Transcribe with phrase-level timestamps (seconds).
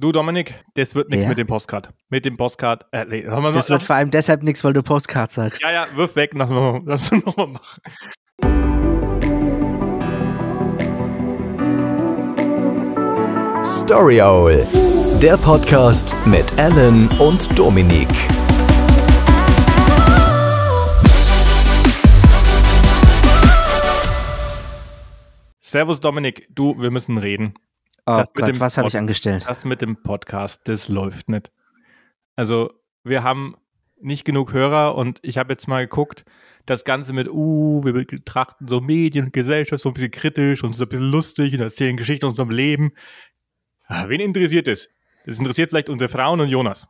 [0.00, 1.28] Du, Dominik, das wird nichts Ja?
[1.28, 1.90] mit dem Postcard.
[2.08, 2.86] Mit dem Postcard.
[2.90, 5.60] Äh, nee, Das noch- wird vor allem deshalb nichts, weil du Postcard sagst.
[5.62, 7.82] ja, ja, wirf weg, lass mal, lass uns nochmal machen.
[13.64, 14.66] Story Owl,
[15.22, 18.08] der Podcast mit Alan und Dominik.
[25.60, 26.48] Servus, Dominik.
[26.54, 27.54] Du, wir müssen reden.
[28.10, 29.44] Oh Das mit Gott, dem was habe ich angestellt?
[29.46, 31.50] Das mit dem Podcast, das läuft nicht.
[32.36, 32.72] Also,
[33.04, 33.56] wir haben
[34.00, 36.24] nicht genug Hörer und ich habe jetzt mal geguckt,
[36.66, 40.72] das Ganze mit, uh, wir betrachten so Medien und Gesellschaft so ein bisschen kritisch und
[40.72, 42.92] so ein bisschen lustig und erzählen Geschichten aus unserem Leben.
[43.86, 44.88] Ah, Wen interessiert das?
[45.26, 46.88] Das interessiert vielleicht unsere Frauen und Jonas.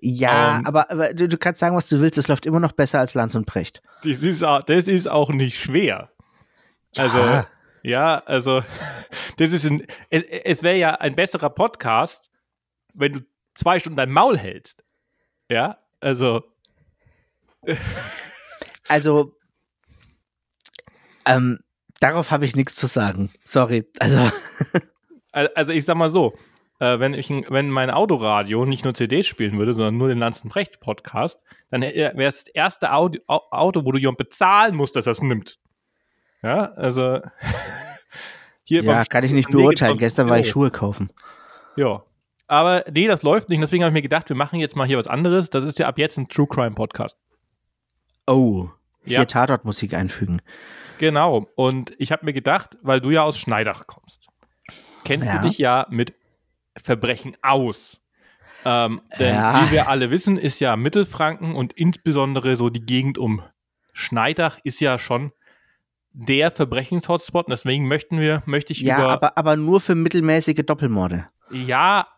[0.00, 2.18] Ja, ähm, aber, aber du, du kannst sagen, was du willst.
[2.18, 3.82] Es läuft immer noch besser als Lanz und Precht.
[4.02, 6.10] Das ist, das ist auch nicht schwer.
[6.96, 7.44] Also,
[7.82, 8.18] Ja.
[8.26, 8.62] also,
[9.38, 12.30] das ist ein, es, es wäre ja ein besserer Podcast,
[12.94, 13.20] wenn du
[13.54, 14.82] zwei Stunden dein Maul hältst.
[15.48, 16.42] Ja, also,
[18.88, 19.36] Also,
[21.26, 21.60] ähm,
[22.00, 23.30] darauf habe ich nichts zu sagen.
[23.44, 23.86] Sorry.
[24.00, 24.16] Also,
[25.32, 26.34] al- also ich sag mal so,
[26.80, 30.40] äh, wenn, ich, wenn mein Autoradio nicht nur CDs spielen würde, sondern nur den Lanz
[30.42, 31.38] und Brecht Podcast,
[31.70, 35.22] dann wäre es das erste Audio, Au- Auto, wo du jemand bezahlen musst, dass das
[35.22, 35.59] nimmt.
[36.42, 37.20] Ja, also,
[38.64, 39.98] hier ja, kann ich nicht beurteilen.
[39.98, 40.48] Gestern war ich.
[40.48, 41.10] Schuhe kaufen.
[41.76, 42.02] Ja.
[42.46, 43.62] Aber nee, das läuft nicht.
[43.62, 45.50] Deswegen habe ich mir gedacht, wir machen jetzt mal hier was anderes.
[45.50, 47.16] Das ist ja ab jetzt ein True Crime Podcast.
[48.26, 48.68] Oh,
[49.04, 49.24] hier Ja.
[49.24, 50.42] Tatortmusik einfügen.
[50.98, 51.46] Genau.
[51.54, 54.26] Und ich habe mir gedacht, weil du ja aus Schneidach kommst,
[55.04, 55.38] kennst Ja.
[55.40, 56.14] du dich ja mit
[56.82, 57.98] Verbrechen aus.
[58.64, 59.64] Ähm, denn Ja.
[59.66, 63.42] wie wir alle wissen, ist ja Mittelfranken und insbesondere so die Gegend um
[63.92, 65.32] Schneidach ist ja schon
[66.12, 67.46] der Verbrechenshotspot.
[67.46, 71.28] Und deswegen möchten wir, möchte ich Ja, über aber, aber nur für mittelmäßige Doppelmorde.
[71.50, 72.08] Ja,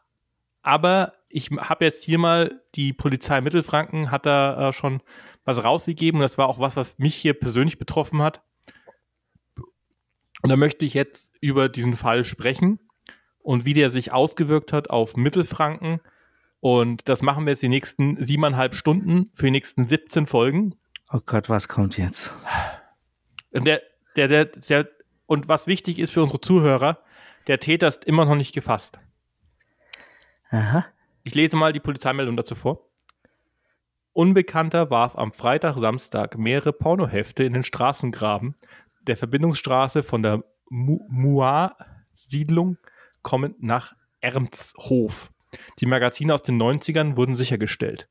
[0.62, 5.01] aber ich habe jetzt hier mal, die Polizei Mittelfranken hat da äh, schon
[5.45, 6.20] was rausgegeben.
[6.20, 8.42] Das war auch was, was mich hier persönlich betroffen hat.
[10.42, 12.80] Und da möchte ich jetzt über diesen Fall sprechen
[13.39, 16.01] und wie der sich ausgewirkt hat auf Mittelfranken.
[16.61, 20.74] Und das machen wir jetzt die nächsten siebeneinhalb Stunden für die nächsten 17 Folgen.
[21.13, 22.35] Oh Gott, was kommt jetzt?
[23.52, 23.83] Und der,
[24.17, 24.89] der, der, der,
[25.27, 26.98] und was wichtig ist für unsere Zuhörer,
[27.46, 28.98] der Täter ist immer noch nicht gefasst.
[30.51, 30.86] Aha.
[31.23, 32.89] Ich lese mal die Polizeimeldung dazu vor.
[34.12, 38.55] Unbekannter warf am Freitag, Samstag mehrere Pornohefte in den Straßengraben
[39.07, 42.79] der Verbindungsstraße von der Mu Muar-Siedlung
[43.23, 45.33] kommend nach Ermshof.
[45.80, 48.08] Die Magazine aus den 90ern wurden sichergestellt.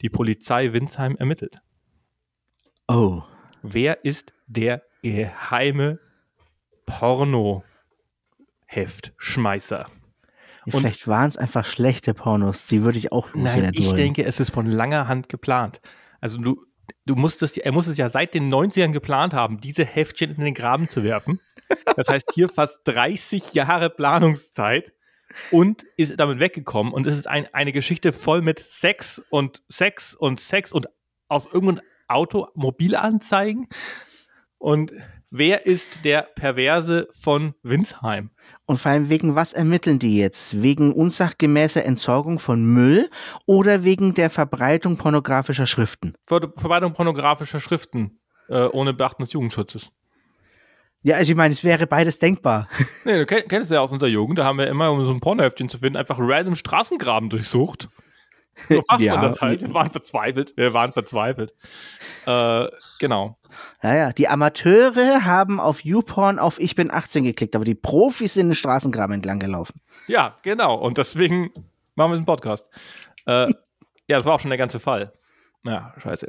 [0.00, 1.60] Die Polizei Winsheim ermittelt.
[2.88, 3.22] Oh.
[3.62, 5.98] Wer ist der geheime
[8.66, 9.86] Porno-Heftschmeißer?
[10.66, 12.66] Und- Vielleicht waren es einfach schlechte Pornos.
[12.66, 13.96] Die würde ich auch Nein, loswerden ich wollen.
[13.96, 15.80] denke, es ist von langer Hand geplant.
[16.20, 16.64] Also du,
[17.04, 20.54] du musstest, er muss es ja seit den 90ern geplant haben, diese Heftchen in den
[20.54, 21.40] Graben zu werfen.
[21.96, 24.92] Das heißt, hier fast 30 Jahre Planungszeit
[25.50, 26.92] und ist damit weggekommen.
[26.92, 30.86] Und es ist ein, eine Geschichte voll mit Sex und Sex und Sex und
[31.28, 31.80] aus irgendeinem
[32.12, 33.68] Automobilanzeigen.
[34.58, 34.92] Und
[35.30, 38.30] wer ist der Perverse von Winsheim?
[38.64, 40.62] Und vor allem wegen was ermitteln die jetzt?
[40.62, 43.10] Wegen unsachgemäßer Entsorgung von Müll
[43.46, 46.14] oder wegen der Verbreitung pornografischer Schriften?
[46.26, 49.90] Ver Verbreitung pornografischer Schriften äh, ohne Beachten des Jugendschutzes.
[51.04, 52.68] Ja, also ich meine, es wäre beides denkbar.
[53.04, 55.18] Nee, du kenn- kennst ja aus unserer Jugend, da haben wir immer, um so ein
[55.18, 57.88] Pornoheftchen zu finden, einfach random Straßengraben durchsucht.
[58.68, 59.16] So macht Ja.
[59.16, 59.60] man das halt.
[59.62, 60.52] Wir waren verzweifelt.
[60.56, 61.54] Wir waren verzweifelt.
[62.26, 62.66] Äh,
[62.98, 63.38] genau.
[63.82, 64.12] Ja, ja.
[64.12, 68.54] Die Amateure haben auf YouPorn auf Ich bin 18 geklickt, aber die Profis sind den
[68.54, 69.80] Straßengraben entlang gelaufen.
[70.06, 70.74] Ja, genau.
[70.76, 71.50] Und deswegen
[71.94, 72.66] machen wir diesen Podcast.
[73.26, 73.48] Äh,
[74.08, 75.12] ja, das war auch schon der ganze Fall.
[75.64, 76.28] Ja, scheiße.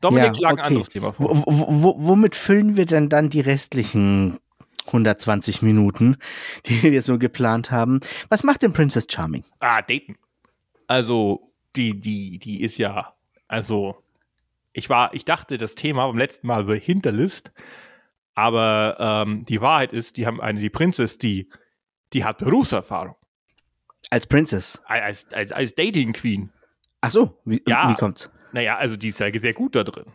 [0.00, 1.28] Dominik Ja, schlag ein anderes Thema vor.
[1.30, 4.38] Wo, wo, wo, womit füllen wir denn dann die restlichen
[4.86, 6.16] 120 Minuten,
[6.66, 8.00] die wir so geplant haben?
[8.28, 9.44] Was macht denn Princess Charming?
[9.60, 10.16] Ah, daten.
[10.88, 13.14] Also, die, die, die ist ja,
[13.46, 14.02] also,
[14.72, 17.52] ich war, ich dachte, das Thema beim letzten Mal wäre Hinterlist,
[18.34, 21.48] aber ähm, die Wahrheit ist, die haben eine, die Princess, die,
[22.12, 23.14] die hat Berufserfahrung.
[24.10, 24.80] Als Princess.
[24.86, 26.52] Als, als, als Dating Queen.
[27.00, 27.90] Ach so, wie, Ja.
[27.90, 28.30] wie kommt's?
[28.52, 30.06] Naja, also die ist ja sehr gut da drin.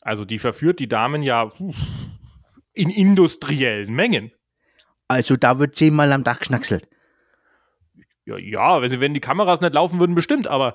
[0.00, 1.76] Also die verführt die Damen ja uff,
[2.72, 4.32] in industriellen Mengen.
[5.06, 6.88] Also da wird zehnmal am Tag geschnackselt.
[8.26, 10.74] Ja, ja wenn, sie, wenn die Kameras nicht laufen würden, bestimmt, aber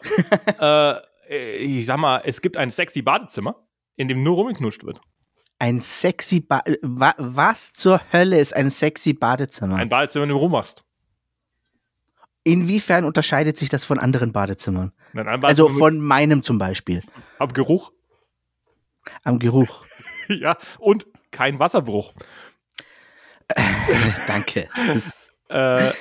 [1.30, 3.56] äh, ich sag mal, es gibt ein sexy Badezimmer,
[3.96, 5.02] in dem nur rumgeknuscht wird.
[5.60, 9.76] Ein sexy ba wa Was zur Hölle ist ein sexy Badezimmer?
[9.76, 10.86] Ein Badezimmer, in dem du rummachst.
[12.44, 14.94] Inwiefern unterscheidet sich das von anderen Badezimmern?
[15.14, 17.04] Nein, was- Also von meinem zum Beispiel.
[17.38, 17.92] am Geruch.
[19.24, 19.86] Am Geruch.
[20.30, 22.14] ja, und kein Wasserbruch.
[24.28, 24.70] Danke.
[25.50, 25.92] Äh,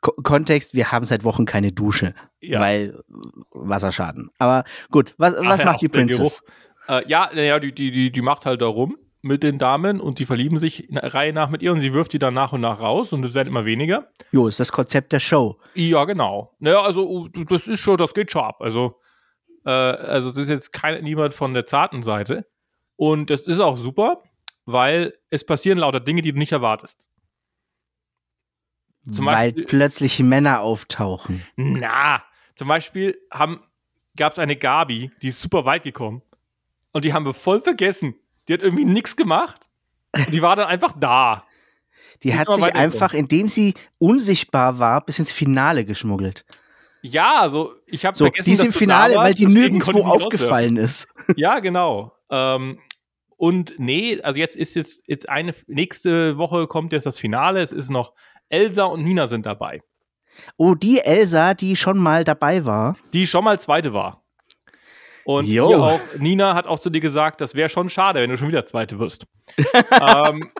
[0.00, 2.60] Ko Kontext, wir haben seit Wochen keine Dusche, ja.
[2.60, 3.02] weil
[3.50, 4.30] Wasserschaden.
[4.38, 6.42] Aber gut, was, Ach was ja, macht die Princess?
[6.88, 10.18] Äh, ja, naja, die, die, die, die macht halt da rum mit den Damen und
[10.18, 12.80] die verlieben sich Reihe nach mit ihr und sie wirft die dann nach und nach
[12.80, 14.08] raus und es werden immer weniger.
[14.32, 15.58] Jo, ist das Konzept der Show.
[15.74, 16.54] Ja, genau.
[16.58, 18.60] Naja, also uh, das ist schon, das geht schon ab.
[18.60, 18.96] Also,
[19.64, 22.46] äh, also das ist jetzt kein, niemand von der zarten Seite.
[22.96, 24.22] Und das ist auch super,
[24.64, 27.06] weil es passieren lauter Dinge, die du nicht erwartest.
[29.10, 31.44] Zum weil Beispiel- plötzlich Männer auftauchen.
[31.56, 32.22] Na,
[32.54, 33.16] zum Beispiel
[34.16, 36.22] gab es eine Gabi, die ist super weit gekommen.
[36.92, 38.14] Und die haben wir voll vergessen.
[38.48, 39.68] Die hat irgendwie nichts gemacht.
[40.16, 41.44] Und die war dann einfach da.
[42.22, 46.44] Die Muss hat sich einfach, indem sie unsichtbar war, bis ins Finale geschmuggelt.
[47.02, 50.76] Ja, also ich habe So, vergessen, die ist im Finale, warst, weil die nirgendwo aufgefallen
[50.76, 51.08] ist.
[51.36, 52.12] Ja, genau.
[52.28, 52.78] Ähm,
[53.36, 57.60] und nee, also jetzt ist jetzt, jetzt eine, nächste Woche kommt jetzt das Finale.
[57.60, 58.12] Es ist noch
[58.50, 59.82] Elsa und Nina sind dabei.
[60.56, 62.96] Oh, die Elsa, die schon mal dabei war.
[63.12, 64.22] Die schon mal zweite war.
[65.24, 68.48] Und auch, Nina hat auch zu dir gesagt, das wäre schon schade, wenn du schon
[68.48, 69.26] wieder zweite wirst.
[70.18, 70.50] ähm,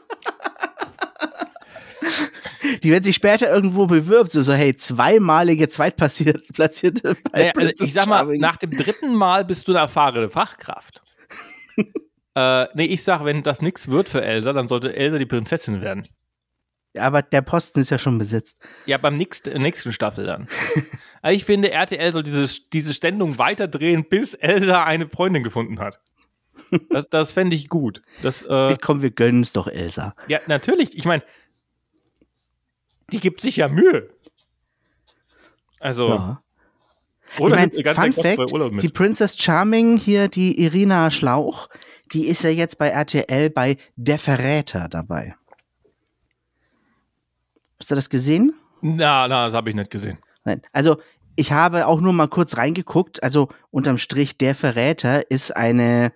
[2.82, 6.42] Die, wenn sich später irgendwo bewirbt, so, so hey, zweimalige Zweitplatzierte
[7.32, 8.40] bei Naja, also ich sag mal, Charming.
[8.40, 11.02] nach dem dritten Mal bist du eine erfahrene Fachkraft.
[12.34, 15.80] äh, nee, ich sag, wenn das nichts wird für Elsa, dann sollte Elsa die Prinzessin
[15.80, 16.08] werden.
[16.98, 18.58] Aber der Posten ist ja schon besetzt.
[18.86, 20.48] Ja, beim nächsten, nächsten Staffel dann.
[21.22, 26.00] Aber ich finde, RTL soll diese, diese Sendung weiterdrehen, bis Elsa eine Freundin gefunden hat.
[26.90, 28.02] Das, das fände ich gut.
[28.22, 30.14] Das, äh, Ich komm, wir gönnen es doch Elsa.
[30.28, 30.96] ja, natürlich.
[30.98, 31.22] Ich meine,
[33.12, 34.10] die gibt sich ja Mühe.
[35.78, 36.42] Also, Ja.
[37.38, 38.52] oder ich ganz Fun Fact,
[38.82, 41.68] die Princess Charming hier, die Irina Schlauch,
[42.12, 45.34] die ist ja jetzt bei RTL bei Der Verräter dabei.
[47.90, 48.54] Hast du das gesehen?
[48.82, 50.18] Na, na, das habe ich nicht gesehen.
[50.44, 50.62] Nein.
[50.72, 51.00] Also,
[51.34, 53.20] ich habe auch nur mal kurz reingeguckt.
[53.20, 56.12] Also, unterm Strich, Der Verräter ist eine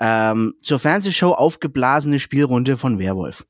[0.00, 3.46] ähm, zur Fernsehshow aufgeblasene Spielrunde von Werwolf.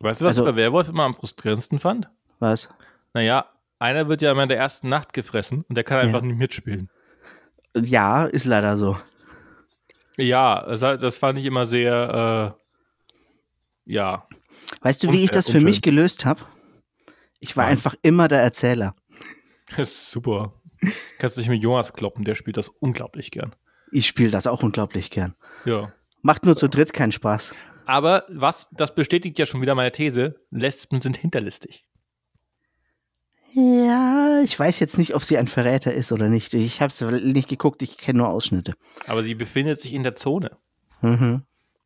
[0.00, 2.10] Weißt du, was Also- ich bei Werwolf immer am frustrierendsten fand?
[2.40, 2.68] Was?
[3.14, 3.44] Naja,
[3.78, 6.26] einer wird ja immer in der ersten Nacht gefressen und der kann einfach Ja.
[6.26, 6.90] nicht mitspielen.
[7.76, 8.96] Ja, ist leider so.
[10.16, 12.56] Ja, das, das fand ich immer sehr,
[13.86, 14.26] äh, ja.
[14.80, 16.42] Weißt du, wie ich das für mich gelöst habe?
[17.40, 17.72] Ich war Nein.
[17.72, 18.94] einfach immer der Erzähler.
[19.76, 20.52] Das ist super.
[21.20, 23.54] Kannst dich mit Jonas kloppen, der spielt das unglaublich gern.
[23.92, 25.36] Ich spiele das auch unglaublich gern.
[25.64, 25.92] Ja.
[26.22, 27.54] Macht nur zu dritt keinen Spaß.
[27.86, 31.84] Aber was, das bestätigt ja schon wieder meine These, Lesben sind hinterlistig.
[33.52, 36.54] Ja, ich weiß jetzt nicht, ob sie ein Verräter ist oder nicht.
[36.54, 38.74] Ich habe es nicht geguckt, ich kenne nur Ausschnitte.
[39.06, 40.56] Aber sie befindet sich in der Zone.
[41.00, 41.42] Mhm.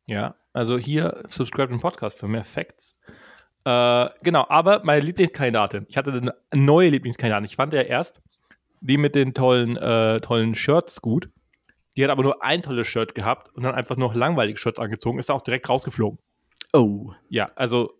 [0.07, 2.97] Ja, also hier subscribe den Podcast für mehr Facts.
[3.65, 5.85] Äh, genau, aber meine Lieblingskandidatin.
[5.89, 7.45] Ich hatte eine neue Lieblingskandidatin.
[7.45, 8.21] Ich fand ja erst
[8.79, 11.29] die mit den tollen, äh, tollen Shirts gut.
[11.97, 15.17] Die hat aber nur ein tolles Shirt gehabt und dann einfach nur langweilige Shirts angezogen,
[15.17, 16.19] ist dann auch direkt rausgeflogen.
[16.73, 17.13] Oh.
[17.29, 17.93] Ja, also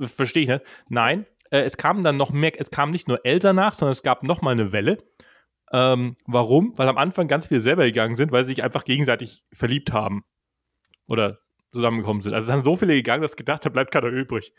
[0.00, 0.62] verstehe ich, ne?
[0.88, 4.02] Nein, äh, es kam dann noch mehr, es kam nicht nur Elsa nach, sondern es
[4.02, 4.98] gab noch mal eine Welle.
[5.72, 6.72] Ähm, warum?
[6.76, 10.24] Weil am Anfang ganz viele selber gegangen sind, weil sie sich einfach gegenseitig verliebt haben.
[11.08, 11.40] Oder
[11.76, 12.34] zusammengekommen sind.
[12.34, 14.52] Also es sind so viele gegangen, dass ich gedacht habe, bleibt keiner übrig.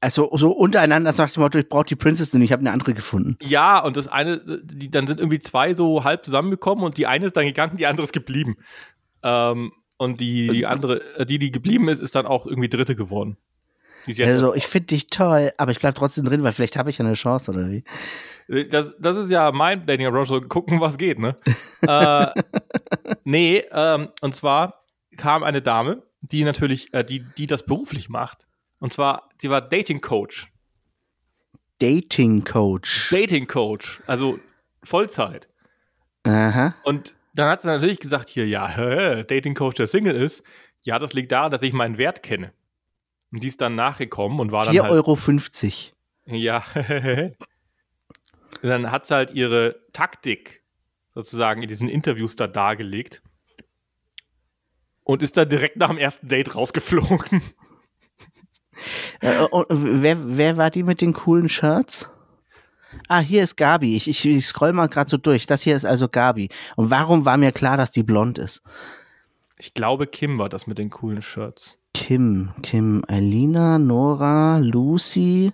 [0.00, 2.94] Also so untereinander sagt dem Motto, ich brauche die Princess und ich habe eine andere
[2.94, 3.36] gefunden.
[3.42, 7.26] Ja, und das eine, die, dann sind irgendwie zwei so halb zusammengekommen und die eine
[7.26, 8.56] ist dann gegangen, die andere ist geblieben.
[9.24, 12.94] Ähm, und die, die andere, äh, die, die geblieben ist, ist dann auch irgendwie Dritte
[12.94, 13.36] geworden.
[14.20, 17.04] Also ich finde dich toll, aber ich bleib trotzdem drin, weil vielleicht habe ich ja
[17.04, 17.84] eine Chance oder wie.
[18.70, 21.36] Das, das ist ja mein Dating Approach, so gucken, was geht, ne?
[21.82, 22.26] äh,
[23.24, 24.84] nee, ähm, und zwar
[25.18, 28.46] kam eine Dame, die natürlich, äh, die, die das beruflich macht.
[28.78, 30.48] Und zwar, die war Dating Coach.
[31.78, 33.10] Dating Coach.
[33.10, 34.38] Dating Coach, also
[34.82, 35.48] Vollzeit.
[36.24, 36.74] Aha.
[36.84, 40.42] Und dann hat sie natürlich gesagt, hier, ja, hä, Dating Coach, der Single ist.
[40.82, 42.52] Ja, das liegt daran, dass ich meinen Wert kenne.
[43.30, 45.18] Und die ist dann nachgekommen und war dann 4,50 halt, Euro.
[46.26, 46.64] Ja.
[48.62, 50.62] Und dann hat sie halt ihre Taktik
[51.14, 53.22] sozusagen in diesen Interviews da dargelegt.
[55.08, 57.40] Und ist dann direkt nach dem ersten Date rausgeflogen.
[59.20, 62.08] Äh, und wer, wer war die mit den coolen Shirts?
[63.08, 63.96] Ah, hier ist Gabi.
[63.96, 65.46] Ich, ich, ich scroll mal gerade so durch.
[65.46, 66.50] Das hier ist also Gabi.
[66.76, 68.62] Und warum war mir klar, dass die blond ist?
[69.56, 71.78] Ich glaube, Kim war das mit den coolen Shirts.
[71.94, 75.52] Kim, Kim, Alina, Nora, Lucy,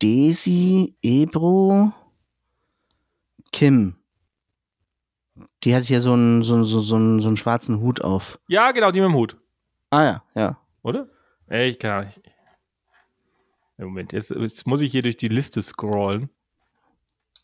[0.00, 1.92] Daisy, Ebro,
[3.52, 3.94] Kim.
[5.64, 8.38] Die hat hier so einen, so, so, so, einen, so einen schwarzen Hut auf.
[8.48, 9.36] Ja, genau, die mit dem Hut.
[9.90, 10.58] Ah ja, ja.
[10.82, 11.08] Oder?
[11.48, 12.20] Ey, ich kann nicht.
[13.78, 16.30] Moment, jetzt, jetzt muss ich hier durch die Liste scrollen.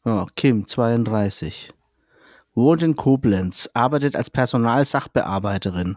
[0.04, 1.72] Ja, Kim, 32.
[2.54, 5.96] Wohnt in Koblenz, arbeitet als Personalsachbearbeiterin.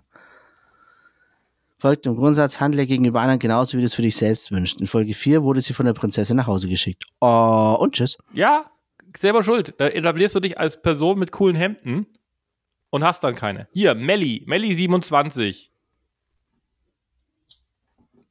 [1.78, 4.80] Folgt im Grundsatz, handle gegenüber anderen genauso, wie du es für dich selbst wünschst.
[4.80, 7.06] In Folge 4 wurde sie von der Prinzessin nach Hause geschickt.
[7.20, 8.18] Oh, und tschüss.
[8.34, 8.71] Ja,
[9.18, 9.74] selber schuld.
[9.78, 12.08] Da etablierst du dich als Person mit coolen Hemden
[12.90, 13.68] und hast dann keine.
[13.72, 15.72] Hier, Melli, Melli 27.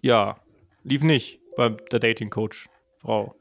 [0.02, 0.40] Ja,
[0.84, 2.68] lief nicht bei der Dating Coach
[3.00, 3.34] Frau.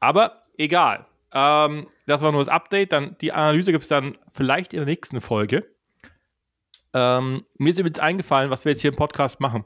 [0.00, 1.06] Aber egal.
[1.32, 2.92] Ähm, das war nur das Update.
[2.92, 5.66] Dann die Analyse gibt es dann vielleicht in der nächsten Folge.
[6.94, 9.64] Ähm, mir ist übrigens eingefallen, was wir jetzt hier im Podcast machen.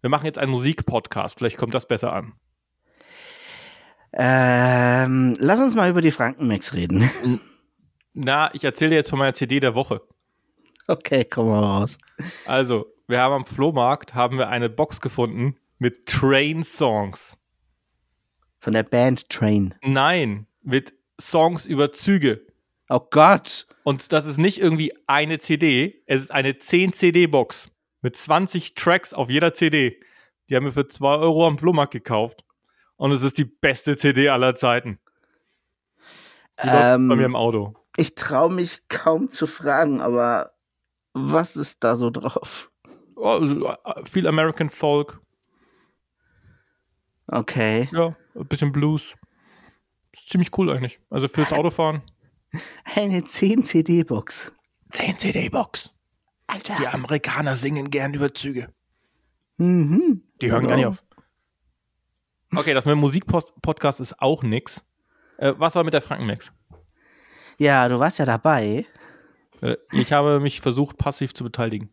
[0.00, 1.38] Wir machen jetzt einen Musikpodcast.
[1.38, 2.34] Vielleicht kommt das besser an.
[4.12, 7.10] Ähm, lass uns mal über die Frankenmax reden.
[8.14, 10.00] Na, ich erzähle dir jetzt von meiner CD der Woche.
[10.86, 11.98] Okay, komm mal raus.
[12.46, 17.36] Also, wir haben am Flohmarkt haben wir eine Box gefunden mit Train-Songs.
[18.60, 19.74] Von der Band Train.
[19.82, 22.46] Nein, mit Songs über Züge.
[22.88, 23.66] Oh Gott.
[23.84, 27.70] Und das ist nicht irgendwie eine CD, es ist eine 10-CD-Box
[28.02, 30.00] mit 20 Tracks auf jeder CD.
[30.48, 32.44] Die haben wir für 2 Euro am Flohmarkt gekauft.
[32.98, 34.98] Und es ist die beste CD aller Zeiten.
[36.62, 37.74] Die Ähm, bei mir im Auto.
[37.96, 40.52] Ich traue mich kaum zu fragen, aber
[41.14, 42.70] was ist da so drauf?
[43.16, 43.40] Oh,
[44.04, 45.20] viel American Folk,
[47.30, 47.88] Okay.
[47.92, 49.14] ja, ein bisschen Blues.
[50.12, 50.98] Ist ziemlich cool eigentlich.
[51.10, 52.02] Also fürs Autofahren.
[52.84, 54.52] Eine 10-CD-Box.
[54.90, 55.90] 10 CD-Box.
[56.46, 56.76] Alter.
[56.80, 58.72] Die Amerikaner singen gern über Züge.
[59.58, 60.22] Mhm.
[60.40, 60.68] Die hören Ja.
[60.70, 61.04] gar nicht auf.
[62.54, 64.82] Okay, das mit dem Musikpodcast ist auch nix.
[65.36, 66.52] Äh, was war mit der Frankenmax?
[67.58, 68.86] Ja, du warst ja dabei.
[69.60, 71.90] Äh, ich habe mich versucht, passiv zu beteiligen.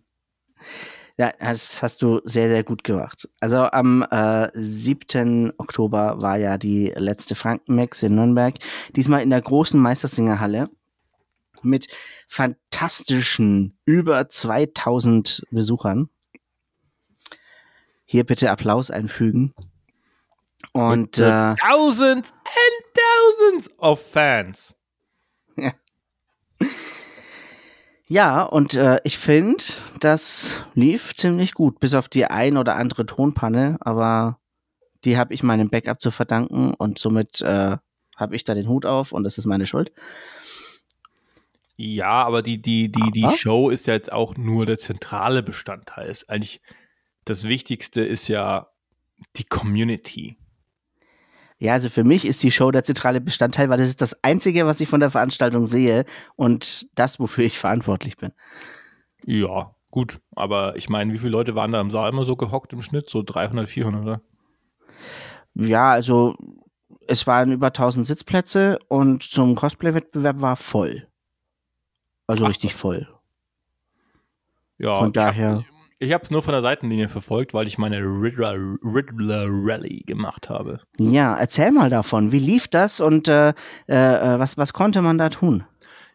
[1.17, 3.29] Ja, das hast du sehr, sehr gut gemacht.
[3.39, 5.53] Also am äh, 7.
[5.57, 8.55] Oktober war ja die letzte Frankenmax in Nürnberg.
[8.95, 10.69] Diesmal in der großen Meistersingerhalle
[11.63, 11.87] mit
[12.27, 16.09] fantastischen über 2000 Besuchern.
[18.03, 19.53] Hier bitte Applaus einfügen.
[20.73, 24.75] Und äh, Thousands and thousands of Fans.
[28.07, 29.63] Ja, und äh, ich finde,
[29.99, 34.39] das lief ziemlich gut, bis auf die ein oder andere Tonpanne, aber
[35.05, 37.77] die habe ich meinem Backup zu verdanken und somit äh,
[38.15, 39.91] habe ich da den Hut auf und das ist meine Schuld.
[41.77, 43.35] Ja, aber die, die, die, die Aber?
[43.35, 46.07] Show ist ja jetzt auch nur der zentrale Bestandteil.
[46.07, 46.61] Ist eigentlich
[47.25, 48.69] das Wichtigste ist ja
[49.35, 50.37] die Community.
[51.57, 54.65] Ja, also für mich ist die Show der zentrale Bestandteil, weil das ist das Einzige,
[54.65, 56.03] was ich von der Veranstaltung sehe
[56.35, 58.31] und das, wofür ich verantwortlich bin.
[59.25, 60.19] Ja, gut.
[60.35, 63.09] Aber ich meine, wie viele Leute waren da im Saal immer so gehockt im Schnitt?
[63.09, 64.21] So 300, 400, oder?
[65.55, 66.35] Ja, also
[67.07, 71.07] es waren über 1000 Sitzplätze und zum Cosplay-Wettbewerb war voll.
[72.27, 73.07] Also Ach richtig voll.
[74.77, 75.63] Ja, Von ich hab- daher-
[75.97, 80.49] Ich habe es nur von der Seitenlinie verfolgt, weil ich meine Riddler, Riddler Rally gemacht
[80.49, 80.81] habe.
[80.97, 82.33] Ja, erzähl mal davon.
[82.33, 83.53] Wie lief das und äh, äh,
[83.87, 85.63] äh, was, was konnte man da tun?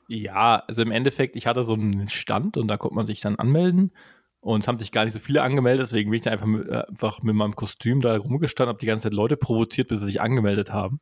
[0.07, 3.37] Ja, also im Endeffekt, ich hatte so einen Stand und da konnte man sich dann
[3.37, 3.93] anmelden.
[4.41, 6.67] Und es haben sich gar nicht so viele angemeldet, deswegen bin ich da einfach mit,
[6.69, 10.07] äh, einfach mit meinem Kostüm da rumgestanden, habe die ganze Zeit Leute provoziert, bis sie
[10.07, 11.01] sich angemeldet haben.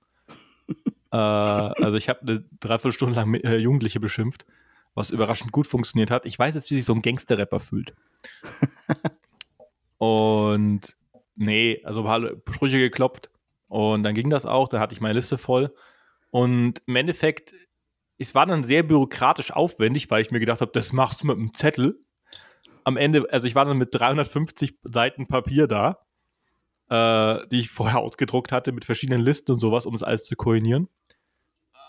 [1.12, 4.44] äh, also ich habe eine Dreiviertelstunde lang äh, Jugendliche beschimpft,
[4.94, 6.26] was überraschend gut funktioniert hat.
[6.26, 7.94] Ich weiß jetzt, wie sich so ein Gangster-Rapper fühlt.
[9.98, 10.96] und
[11.36, 13.30] nee, also ein paar Sprüche geklopft
[13.68, 15.74] und dann ging das auch, dann hatte ich meine Liste voll.
[16.30, 17.54] Und im Endeffekt,
[18.18, 21.36] es war dann sehr bürokratisch aufwendig, weil ich mir gedacht habe, das machst du mit
[21.36, 22.00] einem Zettel.
[22.84, 25.98] Am Ende, also ich war dann mit 350 Seiten Papier da,
[26.88, 30.36] äh, die ich vorher ausgedruckt hatte mit verschiedenen Listen und sowas, um das alles zu
[30.36, 30.88] koordinieren.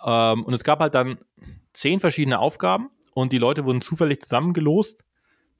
[0.05, 1.19] Ähm, und es gab halt dann
[1.79, 5.05] zehn verschiedene Aufgaben und die Leute wurden zufällig zusammengelost,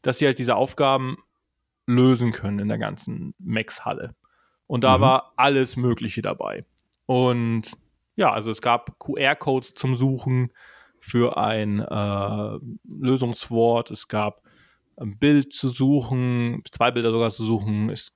[0.02, 1.18] dass sie halt diese Aufgaben
[1.88, 4.16] lösen können in der ganzen Max-Halle.
[4.68, 5.02] Und da Mhm.
[5.02, 6.66] war alles Mögliche dabei.
[7.06, 7.64] Und
[8.16, 10.52] ja, also es gab QR-Codes zum Suchen
[11.00, 13.90] für ein äh, Lösungswort.
[13.92, 14.44] Es gab
[14.98, 17.90] ein Bild zu suchen, zwei Bilder sogar zu suchen.
[17.90, 18.12] Es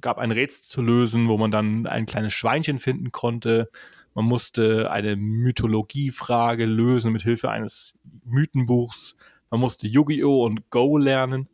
[0.00, 3.70] gab ein Rätsel zu lösen, wo man dann ein kleines Schweinchen finden konnte.
[4.14, 7.94] Man musste eine Mythologiefrage lösen mit Hilfe eines
[8.24, 9.16] Mythenbuchs.
[9.50, 10.44] Man musste Yu-Gi-Oh!
[10.44, 11.48] und Go lernen.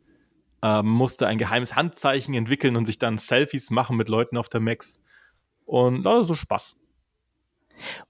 [0.61, 4.47] Äh, man musste ein geheimes Handzeichen entwickeln und sich dann Selfies machen mit Leuten auf
[4.47, 4.99] der Max.
[5.65, 6.77] Und das ist so Spaß.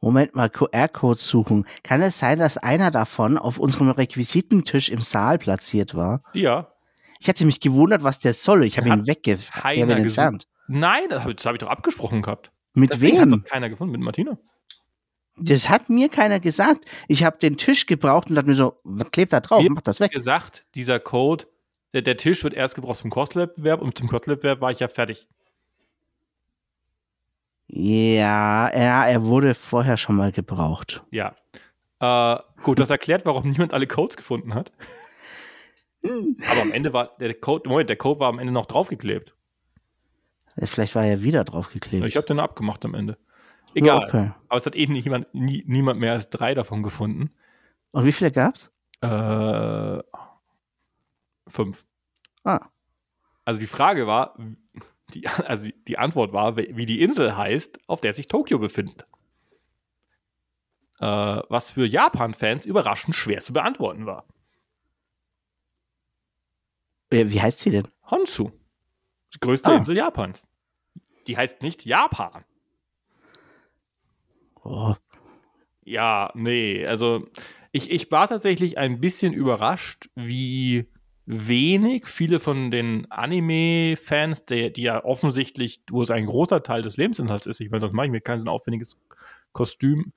[0.02, 1.66] Moment mal, QR-Codes suchen.
[1.84, 6.24] Kann es sein, dass einer davon auf unserem Requisitentisch im Saal platziert war?
[6.34, 6.74] Ja.
[7.20, 8.66] Ich hatte mich gewundert, was der soll.
[8.66, 10.18] Ich habe ihn wegge ich hab keiner ihn gesucht.
[10.18, 10.48] entfernt.
[10.68, 12.52] Nein, das habe hab ich doch abgesprochen gehabt.
[12.74, 13.42] Mit Deswegen hat wem?
[13.42, 14.38] das keiner gefunden, mit Martina.
[15.38, 16.86] Das hat mir keiner gesagt.
[17.08, 19.66] Ich habe den Tisch gebraucht und dachte mir so, was klebt da drauf?
[19.70, 20.12] Mach das weg.
[20.12, 21.46] gesagt, dieser Code,
[21.94, 25.28] der, der Tisch wird erst gebraucht zum Kostwettbewerb und zum Kostwettbewerb war ich ja fertig.
[27.68, 31.02] Ja, er, er wurde vorher schon mal gebraucht.
[31.12, 31.36] Ja.
[32.00, 34.72] Äh, gut, das erklärt, warum niemand alle Codes gefunden hat.
[36.04, 39.36] Aber am Ende war der Code, Moment, der Code war am Ende noch draufgeklebt.
[40.64, 42.06] Vielleicht war er wieder draufgeklebt.
[42.06, 43.18] Ich habe den abgemacht am Ende.
[43.74, 44.02] Egal.
[44.02, 44.32] Ja, okay.
[44.50, 47.32] Aber es hat eben niemand, nie, niemand mehr als drei davon gefunden.
[47.92, 48.72] Und wie viele gab's?
[49.02, 50.00] Äh,
[51.48, 51.86] fünf.
[52.44, 52.68] Ah,
[53.46, 54.38] Also die Frage war,
[55.14, 59.06] die, also die Antwort war, wie die Insel heißt, auf der sich Tokio befindet.
[61.00, 64.26] Äh, was für Japan-Fans überraschend schwer zu beantworten war.
[67.10, 67.88] Äh, wie heißt sie denn?
[68.10, 68.52] Honshu.
[69.34, 69.78] Die größte Ah.
[69.78, 70.48] Insel Japans.
[71.28, 72.44] Die heißt nicht Japan.
[74.64, 74.96] Oh,
[75.84, 77.28] Ja, nee, also
[77.72, 80.88] ich, ich war tatsächlich ein bisschen überrascht, wie
[81.26, 87.46] wenig viele von den Anime-Fans, die ja offensichtlich, wo es ein großer Teil des Lebensinhalts
[87.46, 88.98] ist, ich meine, sonst mache ich mir kein so ein aufwendiges
[89.54, 90.12] Kostüm,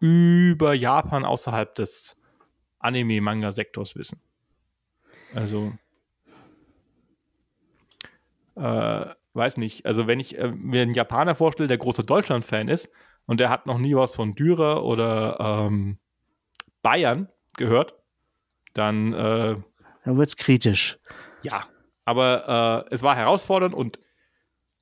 [0.00, 2.16] über Japan außerhalb des
[2.78, 4.20] Anime-Manga-Sektors wissen.
[5.34, 5.72] Also,
[8.56, 12.88] äh, weiß nicht, also wenn ich äh, mir einen Japaner vorstelle, der großer Deutschland-Fan ist,
[13.26, 15.98] und der hat noch nie was von Dürer oder ähm,
[16.82, 17.94] Bayern gehört,
[18.74, 19.56] dann äh,
[20.04, 20.98] da wird's kritisch.
[21.42, 21.66] ja.
[22.04, 24.00] Aber äh, es war herausfordernd und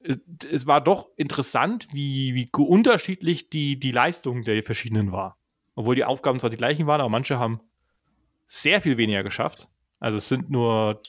[0.02, 0.18] es,
[0.50, 5.36] es war doch interessant, wie, wie unterschiedlich die, die Leistung der verschiedenen war.
[5.74, 7.60] Obwohl die Aufgaben zwar die gleichen waren, aber manche haben
[8.46, 9.68] sehr viel weniger geschafft.
[9.98, 11.02] Also es sind nur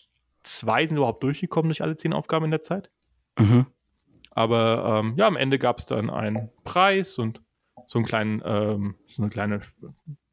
[0.43, 2.89] zwei sind überhaupt durchgekommen durch alle zehn Aufgaben in der Zeit.
[3.37, 3.67] Mhm.
[4.31, 7.41] Aber ähm, ja, am Ende gab es dann einen Preis und
[7.85, 9.61] so einen kleinen, ähm, so eine kleine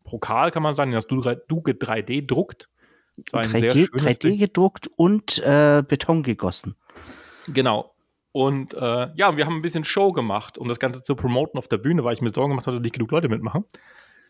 [0.05, 2.69] Pokal, kann man sagen, den hast du, du 3D druckt.
[3.17, 4.39] Das war ein sehr 3D, schönes 3D Ding.
[4.39, 6.77] gedruckt und äh, Beton gegossen.
[7.49, 7.95] Genau.
[8.33, 11.67] Und äh, ja, wir haben ein bisschen Show gemacht, um das Ganze zu promoten auf
[11.67, 13.65] der Bühne, weil ich mir Sorgen gemacht hatte, dass nicht genug Leute mitmachen.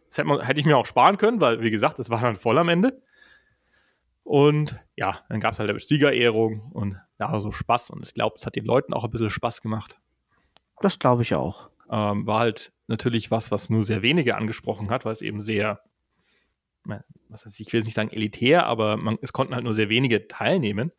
[0.08, 2.36] Das hätte, man, hätte ich mir auch sparen können, weil, wie gesagt, es war dann
[2.36, 3.02] voll am Ende.
[4.28, 7.88] Und ja, dann gab es halt eine Siegerehrung und ja, so Spaß.
[7.88, 9.98] Und ich glaube, es hat den Leuten auch ein bisschen Spaß gemacht.
[10.82, 11.70] Das glaube ich auch.
[11.90, 15.80] ähm, war halt natürlich was, was nur sehr wenige angesprochen hat, weil es eben sehr,
[17.30, 19.88] was weiß ich, will jetzt nicht sagen elitär, aber man, es konnten halt nur sehr
[19.88, 20.92] wenige teilnehmen.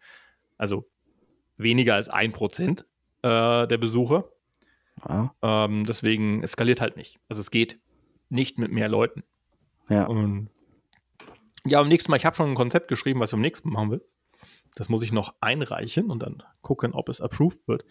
[0.58, 0.90] Also
[1.56, 2.88] weniger als ein Prozent
[3.22, 4.28] äh, der Besucher.
[5.08, 5.36] Ja.
[5.44, 7.20] Ähm, deswegen es skaliert halt nicht.
[7.30, 7.80] Also es geht
[8.30, 9.24] nicht mit mehr Leuten.
[9.88, 10.08] ja.
[10.08, 10.50] Und
[11.66, 13.80] ja, am nächsten Mal, ich habe schon ein Konzept geschrieben, was ich am nächsten Mal
[13.80, 14.06] machen will.
[14.76, 17.86] Das muss ich noch einreichen und dann gucken, ob es approved wird.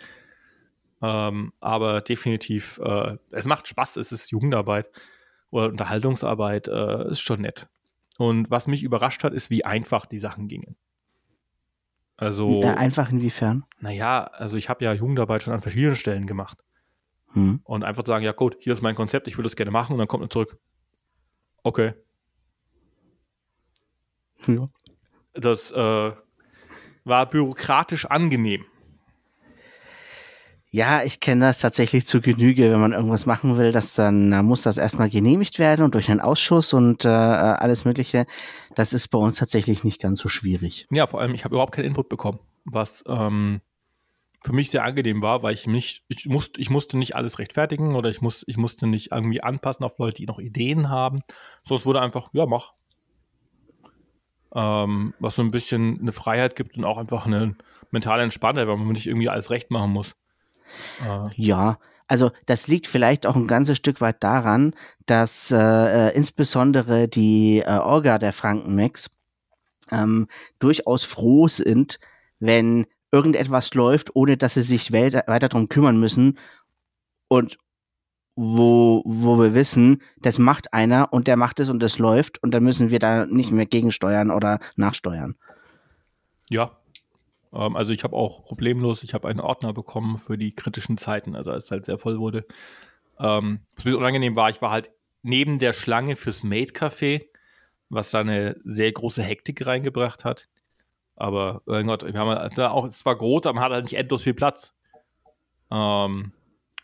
[1.03, 4.91] Ähm, aber definitiv, äh, es macht Spaß, es ist Jugendarbeit
[5.51, 7.69] oder Unterhaltungsarbeit, äh, ist schon nett.
[8.17, 10.77] Und was mich überrascht hat, ist, wie einfach die Sachen gingen.
[12.17, 13.65] Also, Äh, einfach inwiefern?
[13.79, 16.59] naja, also ich habe ja Jugendarbeit schon an verschiedenen Stellen gemacht.
[17.33, 17.61] Hm.
[17.63, 19.99] Und einfach sagen, ja gut, hier ist mein Konzept, ich will das gerne machen und
[19.99, 20.59] dann kommt er zurück.
[21.63, 21.95] Okay.
[24.47, 24.69] Ja.
[25.35, 26.13] Das äh,
[27.05, 28.65] war bürokratisch angenehm.
[30.71, 34.43] Ja, ich kenne das tatsächlich zu Genüge, wenn man irgendwas machen will, dass dann äh,
[34.43, 38.27] muss das erstmal genehmigt werden und durch einen Ausschuss und äh, alles Mögliche.
[38.75, 40.87] Das ist bei uns tatsächlich nicht ganz so schwierig.
[40.91, 43.63] Ja, vor allem, ich habe überhaupt keinen Input bekommen, was ähm,
[44.45, 47.97] für mich sehr angenehm war, weil ich nicht, ich musste, ich musste nicht alles rechtfertigen
[47.97, 51.23] oder ich, muss, ich musste nicht irgendwie anpassen auf Leute, die noch Ideen haben.
[51.65, 52.73] So, es wurde einfach, ja, mach.
[54.59, 57.55] Ähm, was so ein bisschen eine Freiheit gibt und auch einfach eine
[57.93, 60.17] mentale Entspannung, weil man nicht irgendwie alles recht machen muss.
[61.01, 64.75] Äh, Ja, also das liegt vielleicht auch ein ganzes Stück weit daran,
[65.07, 69.11] dass äh, insbesondere die äh, Orga der Frankenmax
[69.93, 70.27] ähm,
[70.59, 72.01] durchaus froh sind,
[72.41, 76.37] wenn irgendetwas läuft, ohne dass sie sich weiter darum kümmern müssen
[77.29, 77.59] und
[78.41, 82.53] wo, wo wir wissen, das macht einer und der macht es und das läuft und
[82.53, 85.35] dann müssen wir da nicht mehr gegensteuern oder nachsteuern.
[86.49, 86.79] Ja.
[87.53, 91.35] Ähm, also ich habe auch problemlos, ich habe einen Ordner bekommen für die kritischen Zeiten,
[91.35, 92.47] also als es halt sehr voll wurde.
[93.19, 97.27] Ähm, was bisschen unangenehm war, ich war halt neben der Schlange fürs Maid-Café,
[97.89, 100.47] was da eine sehr große Hektik reingebracht hat.
[101.17, 103.95] Aber, oh Gott, wir haben halt auch, es war groß, aber man hat halt nicht
[103.95, 104.77] endlos viel Platz.
[105.73, 106.31] Ähm,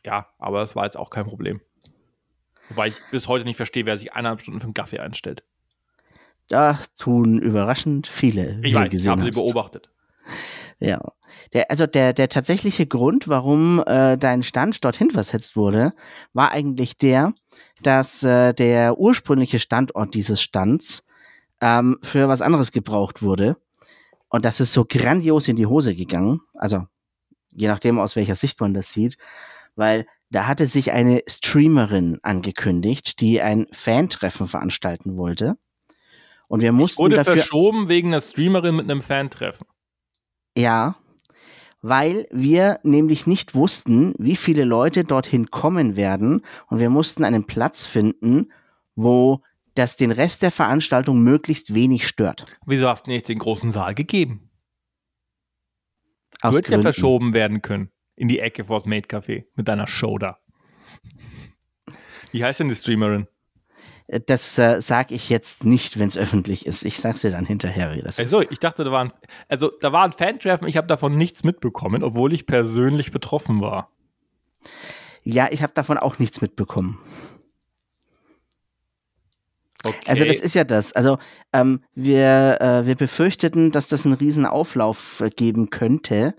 [0.04, 1.60] ja, aber das war jetzt auch kein Problem.
[2.68, 5.44] Wobei ich bis heute nicht verstehe, wer sich eineinhalb Stunden für einen Kaffee einstellt.
[6.48, 8.62] Da tun überraschend viele.
[8.62, 9.90] wie Ich weiß, ich habe sie beobachtet.
[10.78, 11.00] Ja.
[11.52, 15.92] Der, also der, der tatsächliche Grund, warum äh, dein Stand dorthin versetzt wurde,
[16.32, 17.32] war eigentlich der,
[17.82, 21.04] dass äh, der ursprüngliche Standort dieses Stands
[21.60, 23.56] ähm, für was anderes gebraucht wurde.
[24.28, 26.40] Und das ist so grandios in die Hose gegangen.
[26.54, 26.86] Also,
[27.52, 29.16] je nachdem, aus welcher Sicht man das sieht.
[29.76, 35.56] Weil da hatte sich eine Streamerin angekündigt, die ein Fantreffen veranstalten wollte.
[36.48, 39.66] Und wir Ich mussten wurde dafür verschoben wegen einer Streamerin mit einem Fan-Treffen.
[40.56, 40.96] Ja,
[41.82, 47.44] weil wir nämlich nicht wussten, wie viele Leute dorthin kommen werden und wir mussten einen
[47.44, 48.50] Platz finden,
[48.94, 49.42] wo
[49.74, 52.46] das den Rest der Veranstaltung möglichst wenig stört.
[52.64, 54.50] Wieso hast du nicht den großen Saal gegeben?
[56.40, 57.90] Aus Wird ja verschoben werden können.
[58.16, 60.38] In die Ecke vors Made Café mit deiner Show da.
[62.32, 63.26] Wie heißt denn die Streamerin?
[64.26, 66.84] Das äh, sage ich jetzt nicht, wenn es öffentlich ist.
[66.84, 68.20] Ich sag's dir dann hinterher, wie das ist.
[68.20, 69.12] Also, ich dachte, da war ein,
[69.48, 73.90] also, da war ein Fan-Treffen, ich habe davon nichts mitbekommen, obwohl ich persönlich betroffen war.
[75.22, 76.98] Ja, ich habe davon auch nichts mitbekommen.
[79.84, 79.96] Okay.
[80.06, 80.92] Also das ist ja das.
[80.92, 81.18] Also
[81.52, 86.34] ähm, wir, äh, wir befürchteten, dass das einen riesen Auflauf äh, geben könnte.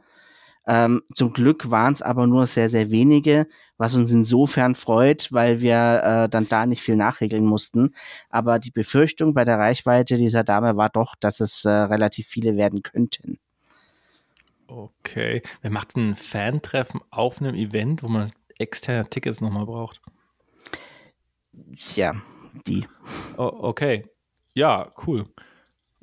[0.67, 3.47] Ähm, zum Glück waren es aber nur sehr, sehr wenige,
[3.77, 7.93] was uns insofern freut, weil wir äh, dann da nicht viel nachregeln mussten.
[8.29, 12.57] Aber die Befürchtung bei der Reichweite dieser Dame war doch, dass es äh, relativ viele
[12.57, 13.37] werden könnten.
[14.67, 15.43] Okay.
[15.61, 20.01] Wer macht ein Fan-Treffen auf einem Event, wo man externe Tickets nochmal braucht?
[21.95, 22.15] Ja,
[22.67, 22.87] die.
[23.37, 24.09] Oh, okay.
[24.53, 25.25] Ja, cool.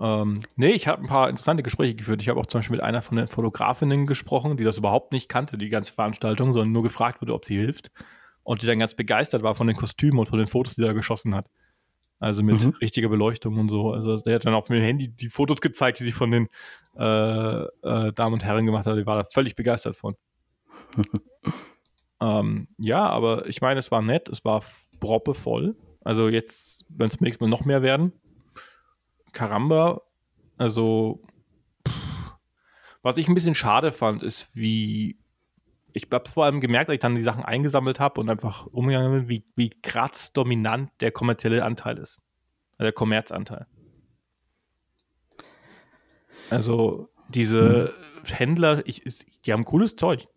[0.03, 2.21] Ähm, nee, ich habe ein paar interessante Gespräche geführt.
[2.21, 5.29] Ich habe auch zum Beispiel mit einer von den Fotografinnen gesprochen, die das überhaupt nicht
[5.29, 7.93] kannte, die ganze Veranstaltung, sondern nur gefragt wurde, ob sie hilft.
[8.43, 10.95] Und die dann ganz begeistert war von den Kostümen und von den Fotos, die er
[10.95, 11.49] geschossen hat.
[12.19, 12.71] Also mit Mhm.
[12.81, 13.93] richtiger Beleuchtung und so.
[13.93, 16.49] Also der hat dann auf dem Handy die Fotos gezeigt, die sie von den
[16.99, 18.99] äh, äh, Damen und Herren gemacht hat.
[18.99, 20.17] Die war da völlig begeistert von.
[22.21, 24.62] ähm, ja, aber ich meine, es war nett, es war
[25.01, 25.77] proppevoll.
[26.05, 28.12] Also jetzt, wenn es nächstes Mal noch mehr werden.
[29.33, 30.03] Karamba,
[30.59, 31.23] also
[31.87, 32.35] pff,
[33.03, 35.18] was ich ein bisschen schade fand, ist, wie
[35.95, 38.66] ich habe es vor allem gemerkt, als ich dann die Sachen eingesammelt habe und einfach
[38.66, 42.21] umgegangen bin, wie, wie krass dominant der kommerzielle Anteil ist.
[42.73, 43.66] Also der Kommerzanteil.
[46.51, 47.92] Also diese
[48.25, 49.03] Händler, ich,
[49.45, 50.29] die haben cooles Zeug.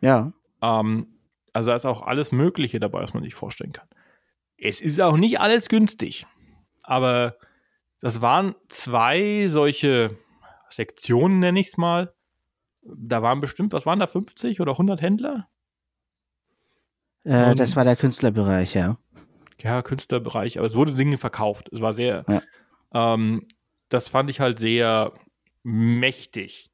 [0.00, 0.32] Ja.
[0.60, 1.08] Ähm,
[1.52, 3.88] also da ist auch alles Mögliche dabei, was man sich vorstellen kann.
[4.56, 6.26] Es ist auch nicht alles günstig.
[6.82, 7.36] Aber
[8.02, 10.18] das waren zwei solche
[10.68, 12.12] Sektionen, nenne ich es mal.
[12.82, 15.48] Da waren bestimmt, was waren da, 50 oder 100 Händler?
[17.24, 18.98] Äh, Und- das war der Künstlerbereich, ja.
[19.60, 21.68] Ja, Künstlerbereich, aber es wurde Dinge verkauft.
[21.72, 22.42] Es war sehr, Ja.
[22.92, 23.46] ähm,
[23.88, 25.12] das fand ich halt sehr
[25.62, 26.70] mächtig.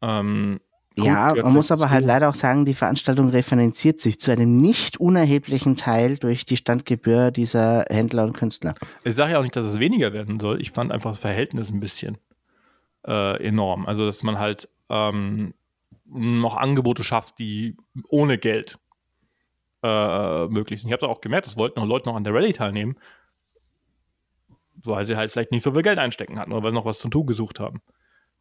[0.00, 0.60] Ähm,
[0.98, 4.98] Ja, man muss aber halt leider auch sagen, die Veranstaltung refinanziert sich zu einem nicht
[4.98, 8.74] unerheblichen Teil durch die Standgebühr dieser Händler und Künstler.
[9.04, 10.60] Ich sage ja auch nicht, dass es weniger werden soll.
[10.60, 12.16] Ich fand einfach das Verhältnis ein bisschen
[13.06, 13.86] äh, enorm.
[13.86, 15.52] Also, dass man halt ähm,
[16.06, 17.76] noch Angebote schafft, die
[18.08, 18.78] ohne Geld
[19.82, 20.88] äh, möglich sind.
[20.88, 22.96] Ich habe auch gemerkt, es wollten noch Leute noch an der Rallye teilnehmen,
[24.82, 27.00] weil sie halt vielleicht nicht so viel Geld einstecken hatten oder weil sie noch was
[27.00, 27.82] zum Tun gesucht haben.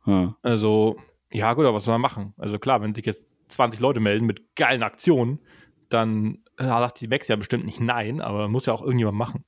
[0.03, 0.35] Hm.
[0.41, 0.97] Also,
[1.35, 2.33] ja, gut, aber was soll man machen?
[2.37, 5.39] Also klar, wenn sich jetzt 20 Leute melden mit geilen Aktionen,
[5.89, 9.45] dann äh, sagt die Max ja bestimmt nicht nein, aber muss ja auch irgendjemand machen.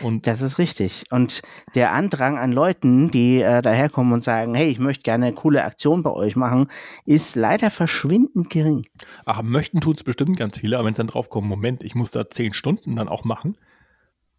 [0.00, 1.04] Und Das ist richtig.
[1.10, 1.42] Und
[1.74, 5.64] der Andrang an Leuten, die äh, daherkommen und sagen, hey, ich möchte gerne eine coole
[5.64, 6.68] Aktion bei euch machen,
[7.04, 8.84] ist leider verschwindend gering.
[9.24, 11.94] ach, möchten tut es bestimmt ganz viele, aber wenn es dann drauf kommt, Moment, ich
[11.94, 13.56] muss da 10 Stunden dann auch machen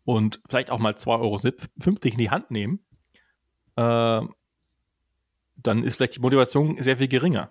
[0.03, 2.79] und vielleicht auch mal 2,50 Euro in die Hand nehmen,
[3.77, 4.21] äh,
[5.63, 7.49] dann ist vielleicht die Motivation sehr viel geringer.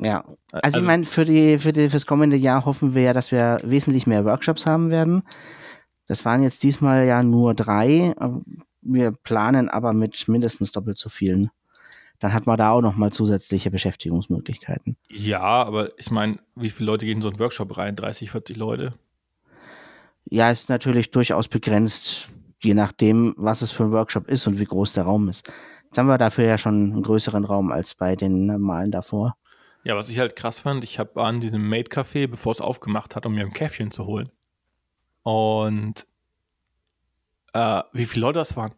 [0.00, 0.24] Ja.
[0.52, 3.58] Also, ich meine, für die, für die, fürs kommende Jahr hoffen wir ja, dass wir
[3.62, 5.22] wesentlich mehr Workshops haben werden.
[6.06, 8.14] Das waren jetzt diesmal ja nur drei.
[8.80, 11.50] Wir planen aber mit mindestens doppelt so vielen.
[12.18, 14.96] Dann hat man da auch nochmal zusätzliche Beschäftigungsmöglichkeiten.
[15.08, 17.96] Ja, aber ich meine, wie viele Leute gehen in so einen Workshop rein?
[17.96, 18.94] 30, 40 Leute?
[20.24, 22.28] Ja, ist natürlich durchaus begrenzt,
[22.60, 25.52] je nachdem, was es für ein Workshop ist und wie groß der Raum ist.
[25.96, 29.34] Jetzt haben wir dafür ja schon einen größeren Raum als bei den Malen davor.
[29.82, 33.16] Ja, was ich halt krass fand, ich habe an diesem Made Café, bevor es aufgemacht
[33.16, 34.30] hat, um mir ein Käffchen zu holen.
[35.22, 36.06] Und
[37.54, 38.72] äh, wie viele Leute das waren?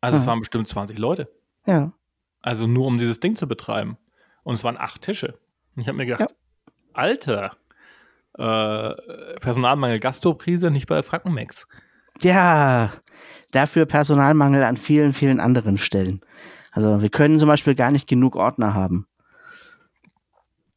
[0.00, 0.26] Also es Mhm.
[0.26, 1.30] waren bestimmt 20 Leute.
[1.64, 1.92] Ja.
[2.42, 3.96] Also nur um dieses Ding zu betreiben.
[4.42, 5.38] Und es waren acht Tische.
[5.76, 6.34] Und ich habe mir gedacht,
[6.92, 7.56] Alter.
[8.36, 11.68] Äh, Personalmangel, Gastrokrise, nicht bei Frankenmax.
[12.22, 12.92] Ja,
[13.50, 16.20] dafür Personalmangel an vielen, vielen anderen Stellen.
[16.72, 19.06] Also wir können zum Beispiel gar nicht genug Ordner haben.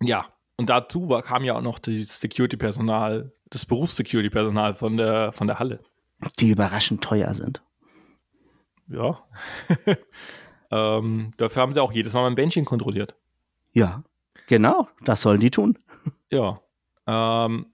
[0.01, 0.25] Ja,
[0.57, 5.59] und dazu war, kam ja auch noch das Security-Personal, das Berufs-Security-Personal von der, von der
[5.59, 5.79] Halle.
[6.39, 7.61] Die überraschend teuer sind.
[8.87, 9.23] Ja.
[10.71, 13.15] ähm, dafür haben sie auch jedes Mal mein Bändchen kontrolliert.
[13.71, 14.03] Ja,
[14.47, 15.77] genau, das sollen die tun.
[16.29, 16.61] Ja.
[17.07, 17.72] Ähm,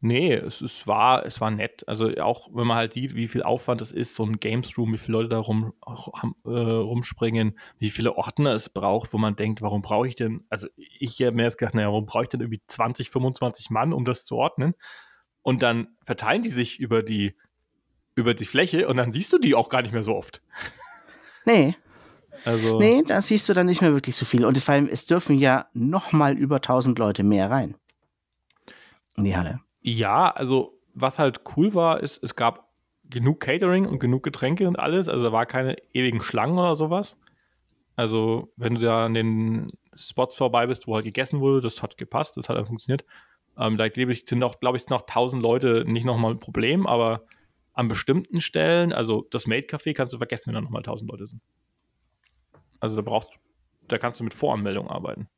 [0.00, 1.86] nee, es, es, war, es war nett.
[1.88, 4.92] Also auch wenn man halt sieht, wie viel Aufwand es ist, so ein Games Room,
[4.92, 5.72] wie viele Leute da rum,
[6.44, 10.68] äh, rumspringen, wie viele Ordner es braucht, wo man denkt, warum brauche ich denn, also
[10.76, 14.04] ich habe mir erst gedacht, naja, warum brauche ich denn irgendwie 20, 25 Mann, um
[14.04, 14.74] das zu ordnen?
[15.42, 17.34] Und dann verteilen die sich über die,
[18.14, 20.42] über die Fläche und dann siehst du die auch gar nicht mehr so oft.
[21.44, 21.76] Nee.
[22.44, 24.44] Also, Nee, da siehst du dann nicht mehr wirklich so viel.
[24.44, 27.74] Und vor allem, es dürfen ja nochmal über 1000 Leute mehr rein.
[29.16, 29.60] In die Halle.
[29.80, 32.68] Ja, also was halt cool war, ist, es gab
[33.04, 35.08] genug Catering und genug Getränke und alles.
[35.08, 37.16] Also da war keine ewigen Schlangen oder sowas.
[37.96, 41.98] Also wenn du da an den Spots vorbei bist, wo halt gegessen wurde, das hat
[41.98, 43.04] gepasst, das hat dann funktioniert.
[43.58, 46.86] Ähm, da glaub ich, sind auch, glaube ich, noch 1000 Leute nicht nochmal ein Problem,
[46.86, 47.22] aber
[47.72, 51.26] an bestimmten Stellen, also das Maid Café kannst du vergessen, wenn da nochmal 1000 Leute
[51.26, 51.40] sind.
[52.80, 53.38] Also da brauchst du,
[53.88, 55.28] da kannst du mit Voranmeldung arbeiten.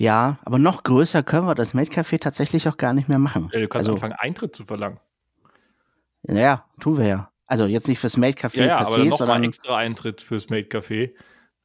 [0.00, 3.50] Ja, aber noch größer können wir das Maid-Café tatsächlich auch gar nicht mehr machen.
[3.52, 4.98] Ja, du kannst also, anfangen, Eintritt zu verlangen.
[6.22, 7.30] Ja, tun wir ja.
[7.44, 10.72] Also jetzt nicht fürs Maid-Café Ja, ja, aber se, nochmal sondern extra Eintritt fürs Maid
[10.72, 11.12] Café.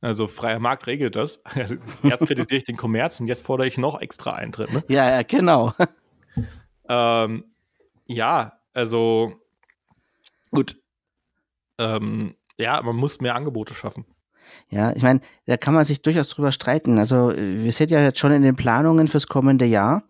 [0.02, 1.41] Also freier Markt regelt das.
[2.04, 4.74] Erst kritisiere ich den Kommerz und jetzt fordere ich noch extra Eintritt.
[4.74, 4.84] Ne?
[4.89, 5.74] ja, ja, genau.
[6.88, 7.45] Ähm,
[8.06, 9.41] ja, also
[10.52, 10.78] gut.
[11.80, 14.06] Ähm, ja, man muss mehr Angebote schaffen.
[14.69, 16.97] Ja, ich meine, da kann man sich durchaus drüber streiten.
[16.97, 20.03] Also wir sind ja jetzt schon in den Planungen fürs kommende Jahr.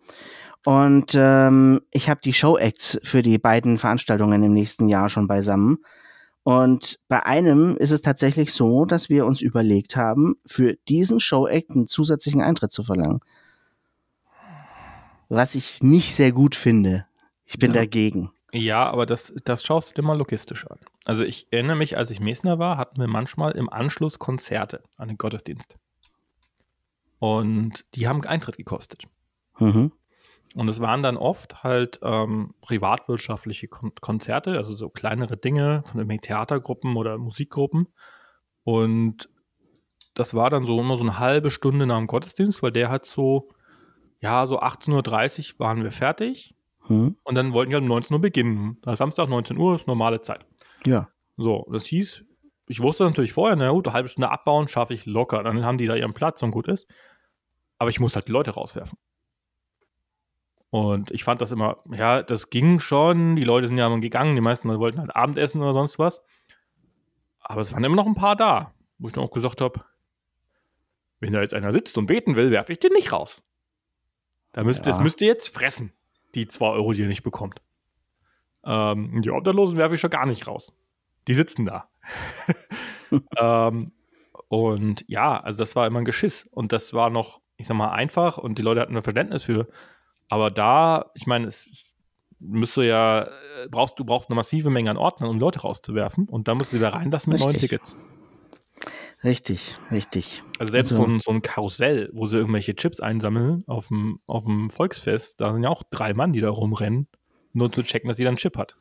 [0.64, 5.78] Und ähm, ich habe die Show-Acts für die beiden Veranstaltungen im nächsten Jahr schon beisammen.
[6.42, 11.70] Und bei einem ist es tatsächlich so, dass wir uns überlegt haben, für diesen Show-Act
[11.70, 13.20] einen zusätzlichen Eintritt zu verlangen.
[15.28, 17.06] Was ich nicht sehr gut finde.
[17.44, 17.80] Ich bin Ja.
[17.80, 18.30] dagegen.
[18.56, 20.78] Ja, aber das, das schaust du dir mal logistisch an.
[21.04, 25.08] Also ich erinnere mich, als ich Mesner war, hatten wir manchmal im Anschluss Konzerte an
[25.08, 25.76] den Gottesdienst.
[27.18, 29.04] Und die haben Eintritt gekostet.
[29.58, 29.92] Mhm.
[30.54, 36.00] Und es waren dann oft halt ähm, privatwirtschaftliche Kon Konzerte, also so kleinere Dinge von
[36.00, 37.88] irgendwelchen Theatergruppen oder Musikgruppen.
[38.64, 39.28] Und
[40.14, 43.04] das war dann so immer so eine halbe Stunde nach dem Gottesdienst, weil der hat
[43.04, 43.50] so,
[44.20, 46.55] ja, so 18.30 Uhr waren wir fertig.
[46.88, 47.16] Mhm.
[47.22, 48.78] Und dann wollten wir um 19 Uhr beginnen.
[48.84, 50.44] Samstag 19 Uhr ist normale Zeit.
[50.84, 51.08] Ja.
[51.36, 52.24] So, das hieß,
[52.66, 55.42] ich wusste natürlich vorher, na gut, eine halbe Stunde abbauen schaffe ich locker.
[55.42, 56.86] Dann haben die da ihren Platz und gut ist.
[57.78, 58.98] Aber ich muss halt die Leute rauswerfen.
[60.70, 63.36] Und ich fand das immer, ja, das ging schon.
[63.36, 64.34] Die Leute sind ja mal gegangen.
[64.34, 66.20] Die meisten wollten halt Abendessen oder sonst was.
[67.40, 69.84] Aber es waren immer noch ein paar da, wo ich dann auch gesagt habe,
[71.20, 73.42] wenn da jetzt einer sitzt und beten will, werfe ich den nicht raus.
[74.52, 74.92] Da müsst, Ja.
[74.92, 75.92] Das müsst ihr jetzt fressen,
[76.36, 77.60] die zwei Euro, die ihr nicht bekommt.
[78.64, 80.72] Ähm, die Obdachlosen werfe ich schon gar nicht raus.
[81.26, 81.88] Die sitzen da.
[83.38, 83.92] ähm,
[84.48, 86.48] und ja, also das war immer ein Geschiss.
[86.52, 89.66] Und das war noch, ich sag mal, einfach und die Leute hatten ein Verständnis für.
[90.28, 91.86] Aber da, ich meine, es
[92.38, 96.28] müsste ja, äh, brauchst, du brauchst eine massive Menge an Ordnern, um Leute rauszuwerfen.
[96.28, 97.70] Und da musst du wieder reinlassen mit neuen Richtig.
[97.70, 97.96] Tickets.
[99.26, 100.44] Richtig, richtig.
[100.60, 104.20] Also selbst Also- so, ein, so ein Karussell, wo sie irgendwelche Chips einsammeln auf dem,
[104.26, 107.08] auf dem Volksfest, da sind ja auch drei Mann, die da rumrennen,
[107.52, 108.76] nur zu checken, dass jeder einen Chip hat.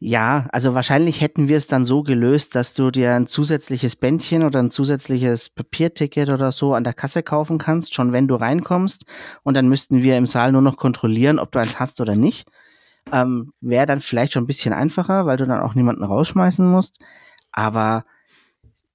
[0.00, 4.42] Ja, also wahrscheinlich hätten wir es dann so gelöst, dass du dir ein zusätzliches Bändchen
[4.42, 9.04] oder ein zusätzliches Papierticket oder so an der Kasse kaufen kannst, schon wenn du reinkommst.
[9.44, 12.48] Und dann müssten wir im Saal nur noch kontrollieren, ob du eins hast oder nicht.
[13.12, 16.98] Ähm, Wäre dann vielleicht schon ein bisschen einfacher, weil du dann auch niemanden rausschmeißen musst.
[17.52, 18.04] Aber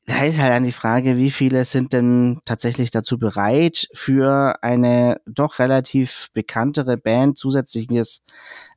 [0.08, 5.22] da ist halt dann die Frage, wie viele sind denn tatsächlich dazu bereit, für eine
[5.28, 8.24] doch relativ bekanntere Band zusätzliches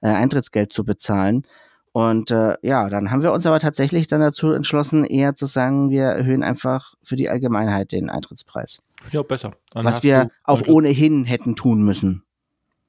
[0.02, 1.46] äh, Eintrittsgeld zu bezahlen.
[1.92, 5.90] Und äh, ja, dann haben wir uns aber tatsächlich dann dazu entschlossen, eher zu sagen,
[5.90, 8.82] wir erhöhen einfach für die Allgemeinheit den Eintrittspreis.
[9.00, 9.52] Finde ich auch besser.
[9.72, 12.22] Dann was wir auch ohnehin hätten tun müssen.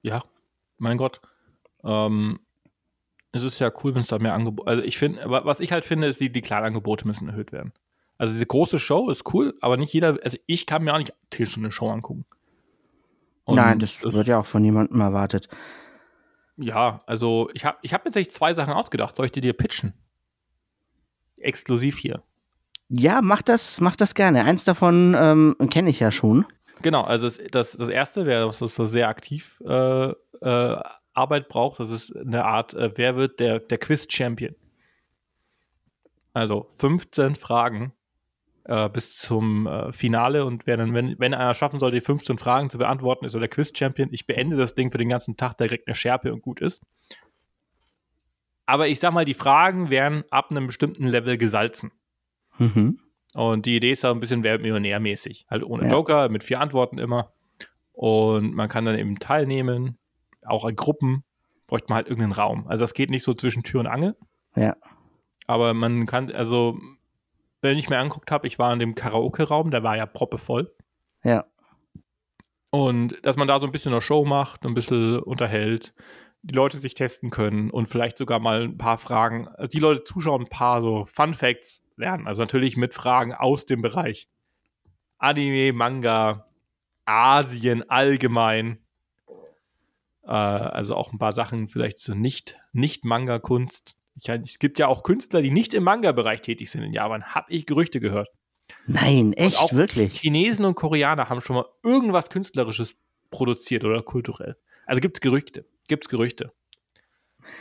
[0.04, 0.24] Ja,
[0.78, 1.22] mein Gott.
[1.84, 2.40] Ähm,
[3.32, 4.70] es ist ja cool, wenn es da mehr Angebote.
[4.70, 7.52] Also ich finde, wa- was ich halt finde, ist, die, die kleinen Angebote müssen erhöht
[7.52, 7.72] werden.
[8.22, 11.12] Also diese große Show ist cool, aber nicht jeder, also ich kann mir auch nicht
[11.36, 12.24] eine Stunde Show angucken.
[13.46, 15.50] Und Nein, das wird ja auch von niemandem erwartet.
[16.56, 19.16] Ja, also ich habe ich hab tatsächlich zwei Sachen ausgedacht.
[19.16, 19.96] Soll ich die dir pitchen?
[21.38, 22.22] Exklusiv hier.
[22.90, 24.44] Ja, mach das, mach das gerne.
[24.44, 26.46] Eins davon ähm, kenne ich ja schon.
[26.84, 27.02] genau.
[27.02, 31.90] Also das, das, das erste wäre, was so sehr aktiv äh, äh, Arbeit braucht, das
[31.90, 34.54] ist eine Art, äh, wer wird der, der Quiz-Champion?
[36.34, 37.94] Also 15 Fragen
[38.72, 42.38] äh, bis zum äh, Finale und wer dann, wenn, wenn einer schaffen sollte, die 15
[42.38, 44.10] Fragen zu beantworten, ist so der Quiz-Champion.
[44.14, 46.82] Ich beende das Ding für den ganzen Tag, der kriegt eine Schärpe und gut ist.
[48.66, 51.92] Aber ich sag mal, die Fragen werden ab einem bestimmten Level gesalzen.
[52.60, 53.00] Mhm.
[53.34, 55.48] Und die Idee ist ja ein bisschen Millionär-mäßig.
[55.50, 55.92] Halt ohne Ja.
[55.92, 57.34] Joker, mit vier Antworten immer.
[57.92, 59.98] Und man kann dann eben teilnehmen,
[60.46, 61.24] auch in Gruppen.
[61.68, 62.68] Bräuchte man halt irgendeinen Raum.
[62.68, 64.16] Also das geht nicht so zwischen Tür und Angel.
[64.56, 64.78] Ja.
[65.48, 66.80] Aber man kann, also,
[67.62, 70.74] wenn ich mir angeguckt habe, ich war in dem Karaoke-Raum, der war ja proppevoll.
[71.24, 71.46] Ja.
[72.72, 75.94] Und dass man da so ein bisschen eine Show macht, ein bisschen unterhält,
[76.42, 80.04] die Leute sich testen können und vielleicht sogar mal ein paar Fragen, also die Leute
[80.04, 82.28] zuschauen, ein paar so Fun Facts lernen.
[82.28, 84.28] Also natürlich mit Fragen aus dem Bereich
[85.20, 86.48] Anime, Manga,
[87.06, 88.80] Asien allgemein.
[90.24, 93.96] Äh, also auch ein paar Sachen vielleicht zu nicht, nicht Manga-Kunst.
[94.16, 97.24] Ich, es gibt ja auch Künstler, die nicht im Manga-Bereich tätig sind in Japan.
[97.24, 98.30] Habe ich Gerüchte gehört.
[98.88, 100.20] Nein, echt, auch wirklich.
[100.20, 102.96] Chinesen und Koreaner haben schon mal irgendwas Künstlerisches
[103.30, 104.56] produziert oder kulturell.
[104.86, 105.66] Also gibt es Gerüchte.
[105.88, 106.52] Gibt es Gerüchte.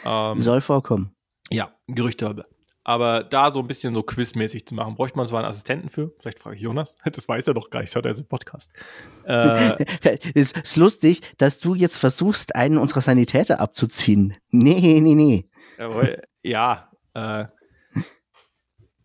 [0.04, 1.14] Ähm, Soll vorkommen.
[1.50, 2.44] Ja, Gerüchte.
[2.82, 6.12] Aber da so ein bisschen so quizmäßig zu machen, bräuchte man zwar einen Assistenten für.
[6.18, 6.96] Vielleicht frage ich Jonas.
[7.12, 8.70] Das weiß er doch gar nicht, das hat er jetzt im Podcast.
[9.24, 9.84] Äh,
[10.34, 14.36] Es ist lustig, dass du jetzt versuchst, einen unserer Sanitäter abzuziehen.
[14.50, 15.48] Nee, nee, nee.
[15.78, 17.46] Jawohl, ja, äh,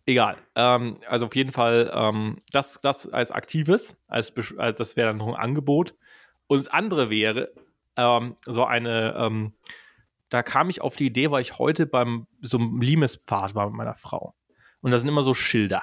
[0.06, 0.36] egal.
[0.54, 5.18] Ähm, also auf jeden Fall, ähm, das, das als Aktives, als, als das wäre dann
[5.18, 5.94] noch ein Angebot.
[6.46, 7.52] Und das andere wäre
[7.96, 9.52] ähm, so eine, ähm,
[10.28, 13.76] da kam ich auf die Idee, weil ich heute beim so einem Limespfad war mit
[13.76, 14.34] meiner Frau.
[14.80, 15.82] Und da sind immer so Schilder.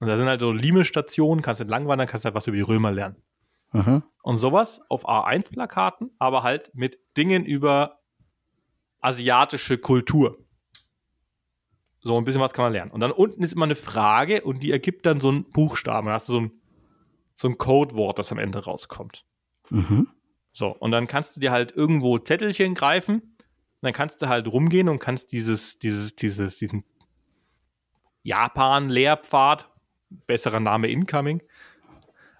[0.00, 2.92] Und da sind halt so Limestationen, kannst entlang wandern, kannst halt was über die Römer
[2.92, 3.22] lernen.
[3.72, 4.02] Mhm.
[4.22, 8.00] Und sowas auf A1-Plakaten, aber halt mit Dingen über
[9.00, 10.43] asiatische Kultur.
[12.04, 12.90] So ein bisschen was kann man lernen.
[12.90, 16.06] Und dann unten ist immer eine Frage und die ergibt dann so einen Buchstaben.
[16.08, 16.52] Da hast du so ein,
[17.34, 19.24] so ein Codewort, das am Ende rauskommt.
[19.70, 20.08] Mhm.
[20.52, 23.14] So, und dann kannst du dir halt irgendwo Zettelchen greifen.
[23.14, 26.84] Und dann kannst du halt rumgehen und kannst dieses, dieses, dieses, diesen
[28.22, 29.68] Japan-Lehrpfad,
[30.26, 31.42] besserer Name Incoming,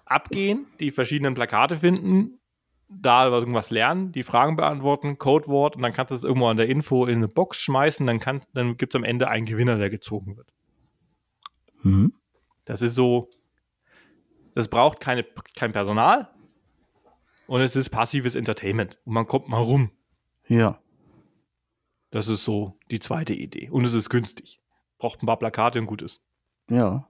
[0.05, 2.39] abgehen, die verschiedenen Plakate finden,
[2.87, 6.69] da irgendwas lernen, die Fragen beantworten, Codewort und dann kannst du es irgendwo an der
[6.69, 9.89] Info in eine Box schmeißen, dann, kann- dann gibt es am Ende einen Gewinner, der
[9.89, 10.47] gezogen wird.
[11.81, 12.13] Mhm.
[12.65, 13.29] Das ist so,
[14.53, 15.23] das braucht keine,
[15.55, 16.29] kein Personal
[17.47, 19.91] und es ist passives Entertainment und man kommt mal rum.
[20.47, 20.79] Ja.
[22.11, 23.69] Das ist so die zweite Idee.
[23.71, 24.61] Und es ist günstig.
[24.99, 26.21] Braucht ein paar Plakate und gut ist.
[26.69, 27.07] Ja.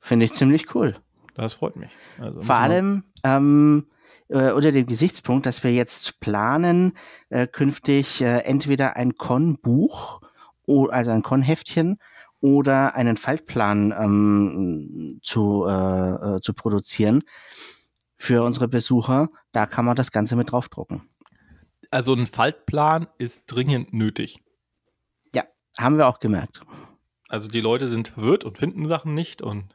[0.00, 0.96] Finde ich ziemlich cool.
[1.34, 1.90] Das freut mich.
[2.18, 3.86] Also Vor allem ähm,
[4.28, 6.96] äh, unter dem Gesichtspunkt, dass wir jetzt planen,
[7.30, 10.20] äh, künftig äh, entweder ein Con-Buch,
[10.66, 11.98] also ein Con-Heftchen
[12.40, 17.20] oder einen Faltplan ähm, zu, äh, äh, zu produzieren
[18.16, 19.28] für unsere Besucher.
[19.52, 21.02] Da kann man das Ganze mit draufdrucken.
[21.90, 24.44] Also ein Faltplan ist dringend nötig.
[25.78, 26.60] Haben wir auch gemerkt.
[27.28, 29.73] Also die Leute sind verwirrt und finden Sachen nicht und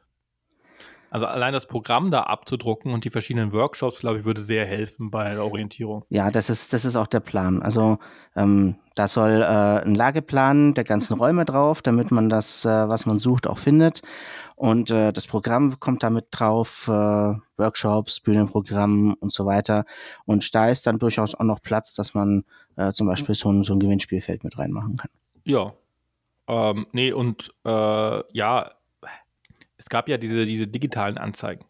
[1.10, 5.10] also allein das Programm da abzudrucken und die verschiedenen Workshops, glaube ich, würde sehr helfen
[5.10, 6.04] bei der Orientierung.
[6.08, 7.62] Ja, das ist, das ist auch der Plan.
[7.62, 7.98] Also
[8.36, 9.44] ähm, da soll äh,
[9.84, 14.02] ein Lageplan der ganzen Räume drauf, damit man das, äh, was man sucht, auch findet.
[14.54, 19.86] Und äh, das Programm kommt damit drauf, äh, Workshops, Bühnenprogramm und so weiter.
[20.26, 22.44] Und da ist dann durchaus auch noch Platz, dass man
[22.76, 25.10] äh, zum Beispiel so ein, so ein Gewinnspielfeld mit reinmachen kann.
[25.44, 25.72] Ja.
[26.46, 28.70] Ähm, nee, und äh, ja,
[29.80, 31.64] es gab ja diese, diese digitalen Anzeigen.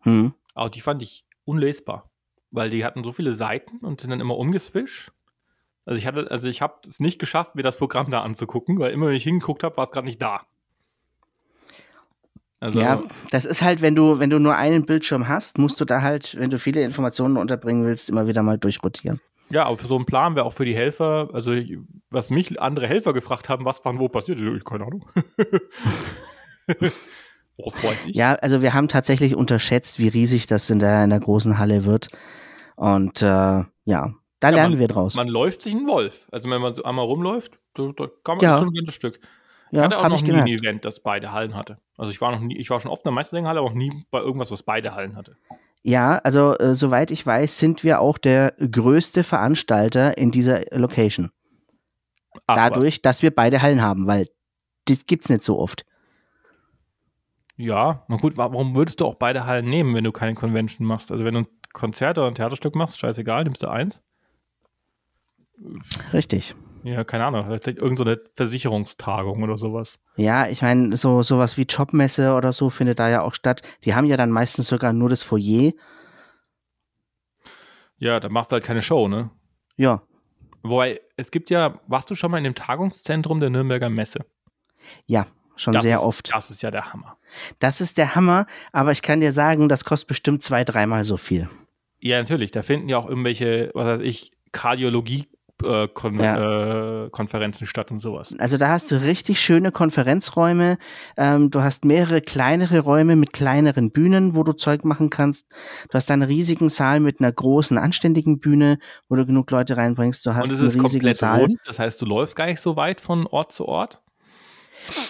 [0.00, 0.32] Hm.
[0.54, 2.10] Aber die fand ich unlesbar,
[2.50, 5.12] weil die hatten so viele Seiten und sind dann immer umgeswischt.
[5.84, 8.92] Also ich hatte, also ich habe es nicht geschafft, mir das Programm da anzugucken, weil
[8.92, 10.46] immer wenn ich hingeguckt habe, war es gerade nicht da.
[12.60, 15.84] Also Ja, das ist halt, wenn du, wenn du nur einen Bildschirm hast, musst du
[15.84, 19.20] da halt, wenn du viele Informationen unterbringen willst, immer wieder mal durchrotieren.
[19.50, 21.54] Ja, aber für so einen Plan wäre auch für die Helfer, also
[22.10, 25.08] was mich andere Helfer gefragt haben, was wann wo passiert, ich keine Ahnung.
[27.64, 28.16] was weiß ich.
[28.16, 31.84] Ja, also wir haben tatsächlich unterschätzt, wie riesig das in der, in der großen Halle
[31.84, 32.08] wird.
[32.76, 35.14] Und äh, ja, da lernen man- wir draus.
[35.14, 36.26] Man läuft sich einen Wolf.
[36.30, 38.50] Also wenn man so einmal rumläuft, da, da kann man Ja.
[38.50, 39.18] das schon ein ganzes Stück.
[39.70, 40.46] Ich ja, hatte auch noch nie ein.
[40.46, 41.78] Event, das beide Hallen hatte.
[41.98, 43.92] Also ich war noch nie, ich war schon oft in der Meisterlinghalle, aber auch nie
[44.10, 45.36] bei irgendwas, was beide Hallen hatte.
[45.82, 51.30] Ja, also äh, soweit ich weiß, sind wir auch der größte Veranstalter in dieser Location.
[52.46, 54.28] Ach, Dadurch, dass wir beide Hallen haben, weil
[54.86, 55.84] das gibt's nicht so oft.
[57.58, 61.10] Ja, na gut, warum würdest du auch beide Hallen nehmen, wenn du keine Convention machst?
[61.10, 64.00] Also wenn du ein Konzert oder ein Theaterstück machst, scheißegal, nimmst du eins.
[66.12, 66.54] Richtig.
[66.84, 69.98] Ja, keine Ahnung, vielleicht irgendeine so Versicherungstagung oder sowas.
[70.14, 73.62] Ja, ich meine, so sowas wie Jobmesse oder so findet da ja auch statt.
[73.84, 75.72] Die haben ja dann meistens sogar nur das Foyer.
[77.96, 79.30] Ja, da machst du halt keine Show, ne?
[79.76, 80.02] Ja.
[80.62, 84.24] Wobei, es gibt ja, warst du schon mal in dem Tagungszentrum der Nürnberger Messe?
[85.06, 85.26] Ja,
[85.58, 86.32] schon das sehr ist, oft.
[86.32, 87.16] Das ist ja der Hammer.
[87.58, 91.16] Das ist der Hammer, aber ich kann dir sagen, das kostet bestimmt zwei, dreimal so
[91.16, 91.48] viel.
[92.00, 92.50] Ja, natürlich.
[92.52, 95.26] Da finden ja auch irgendwelche, was weiß ich, Kardiologie
[95.62, 97.06] äh, Kon ja.
[97.06, 98.34] äh, Konferenzen statt und sowas.
[98.38, 100.78] Also da hast du richtig schöne Konferenzräume.
[101.16, 105.48] Ähm, du hast mehrere kleinere Räume mit kleineren Bühnen, wo du Zeug machen kannst.
[105.90, 108.78] Du hast einen riesigen Saal mit einer großen, anständigen Bühne,
[109.08, 110.24] wo du genug Leute reinbringst.
[110.26, 111.40] Du hast und es einen ist riesigen komplett Saal.
[111.40, 114.00] rund, das heißt, du läufst gar nicht so weit von Ort zu Ort.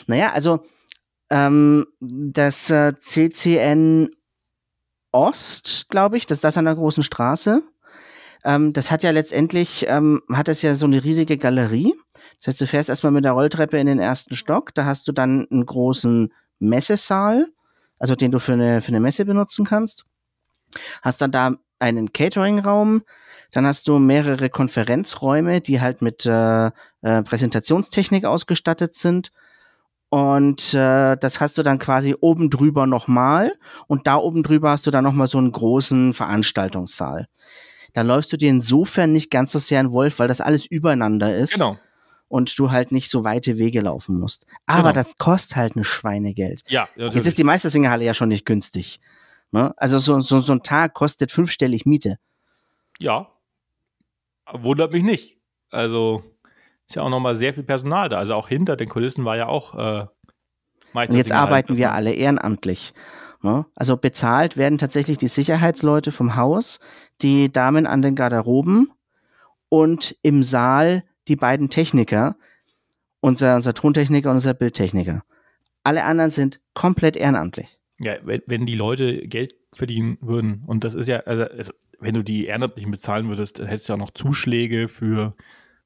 [0.07, 0.65] Naja, also
[1.31, 4.11] ähm, das äh, CCN
[5.13, 7.63] Ost, glaube ich, das ist das an der großen Straße.
[8.45, 11.95] Ähm, das hat ja letztendlich, ähm, hat das ja so eine riesige Galerie.
[12.39, 15.13] Das heißt, du fährst erstmal mit der Rolltreppe in den ersten Stock, da hast du
[15.13, 17.47] dann einen großen Messesaal,
[17.99, 20.05] also den du für eine, für eine Messe benutzen kannst.
[21.03, 23.03] Hast dann da einen Catering-Raum,
[23.51, 29.33] dann hast du mehrere Konferenzräume, die halt mit äh, äh, Präsentationstechnik ausgestattet sind.
[30.11, 33.53] Und äh, das hast du dann quasi oben drüber nochmal.
[33.87, 37.29] Und da oben drüber hast du dann nochmal so einen großen Veranstaltungssaal.
[37.93, 41.35] Da läufst du dir insofern nicht ganz so sehr in Wolf, weil das alles übereinander
[41.37, 41.55] ist.
[41.55, 41.77] Genau.
[42.29, 44.47] Und du halt nicht so weite Wege laufen musst.
[44.67, 44.93] Aber Genau.
[44.93, 46.63] das kostet halt ein Schweinegeld.
[46.69, 49.01] Ja, Jetzt ist die Meistersingerhalle ja schon nicht günstig.
[49.51, 49.73] Ne?
[49.79, 52.19] Also so, so, so ein Tag kostet fünfstellig Miete.
[52.99, 53.29] ja.
[54.53, 55.37] Wundert mich nicht.
[55.71, 56.23] Also
[56.89, 58.19] ist ja auch nochmal sehr viel Personal da.
[58.19, 60.07] Also auch hinter den Kulissen war ja auch äh,
[60.95, 62.95] Und jetzt arbeiten wir alle ehrenamtlich.
[63.43, 63.67] Ne?
[63.75, 66.81] Also bezahlt werden tatsächlich die Sicherheitsleute vom Haus,
[67.21, 68.91] die Damen an den Garderoben
[69.69, 72.37] und im Saal die beiden Techniker,
[73.21, 75.23] unser, unser Tontechniker und unser Bildtechniker.
[75.85, 77.79] Alle anderen sind komplett ehrenamtlich.
[78.01, 82.15] Ja, wenn, wenn die Leute Geld verdienen würden, und das ist ja, also, also wenn
[82.15, 85.35] du die Ehrenamtlichen bezahlen würdest, dann hättest du ja auch noch Zuschläge für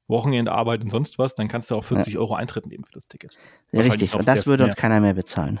[0.07, 3.37] Wochenendarbeit und sonst was, dann kannst du auch 40 Euro Eintritt nehmen für das Ticket.
[3.71, 4.13] Ja, richtig.
[4.13, 5.59] Und das würde uns keiner mehr bezahlen.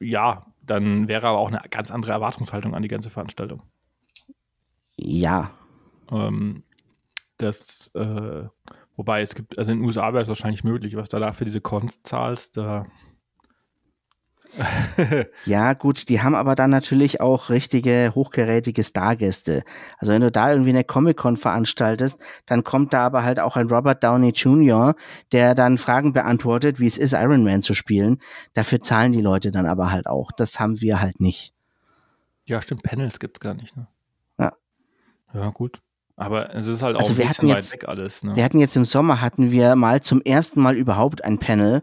[0.00, 3.62] Ja, dann wäre aber auch eine ganz andere Erwartungshaltung an die ganze Veranstaltung.
[4.96, 5.52] Ja.
[6.10, 6.64] Ähm,
[7.38, 8.44] das, äh,
[8.96, 11.44] wobei es gibt, also in den USA wäre es wahrscheinlich möglich, was du da für
[11.44, 12.86] diese Cons zahlst, da.
[15.44, 19.62] Ja, gut, die haben aber dann natürlich auch richtige hochgerätige Stargäste.
[19.98, 23.68] Also wenn du da irgendwie eine Comic-Con veranstaltest, dann kommt da aber halt auch ein
[23.68, 24.94] Robert Downey Jr.,
[25.32, 28.18] der dann Fragen beantwortet, wie es ist, Iron Man zu spielen.
[28.54, 30.30] Dafür zahlen die Leute dann aber halt auch.
[30.36, 31.52] Das haben wir halt nicht.
[32.44, 33.86] ja, stimmt, Panels gibt es gar nicht, ne?
[34.38, 34.52] Ja.
[35.34, 35.80] Ja, gut.
[36.16, 38.36] Aber es ist halt auch Also ein bisschen hatten weit jetzt- weg alles, ne?
[38.36, 41.82] Wir hatten jetzt im Sommer, hatten wir mal zum ersten Mal überhaupt ein Panel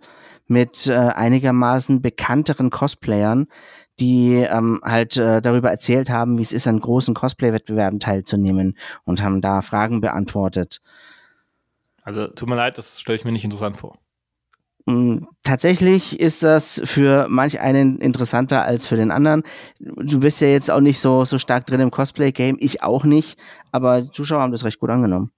[0.50, 3.48] mit äh, einigermaßen bekannteren Cosplayern,
[4.00, 9.22] die ähm, halt äh, darüber erzählt haben, wie es ist, an großen Cosplay-Wettbewerben teilzunehmen und
[9.22, 10.82] haben da Fragen beantwortet.
[12.04, 13.98] Also tut mir leid, das stelle ich mir nicht interessant vor.
[14.86, 19.44] Mm, Tatsächlich ist das für manch einen interessanter als für den anderen.
[19.80, 23.40] Du bist ja jetzt auch nicht so, so stark drin im Cosplay-Game, ich auch nicht,
[23.72, 25.32] aber die Zuschauer haben das recht gut angenommen.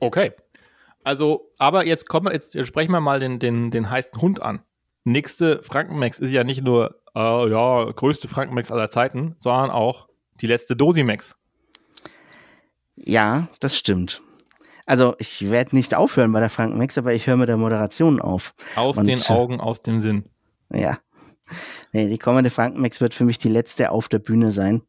[0.00, 0.32] Okay.
[1.02, 4.62] Also, aber jetzt kommen jetzt sprechen wir mal den, den, den heißen Hund an.
[5.04, 10.08] Nächste Frankenmax ist ja nicht nur, äh, ja, größte Frankenmax aller Zeiten, sondern auch
[10.40, 11.36] die letzte Dosimax.
[12.96, 14.22] Ja, das stimmt.
[14.84, 18.54] Also ich werde nicht aufhören bei der Frankenmax, aber ich höre mit der Moderation auf.
[18.76, 20.24] Aus Und, den Augen, aus dem Sinn.
[20.72, 20.98] Ja.
[21.92, 24.82] Nee, die kommende Frankenmax wird für mich die letzte auf der Bühne sein.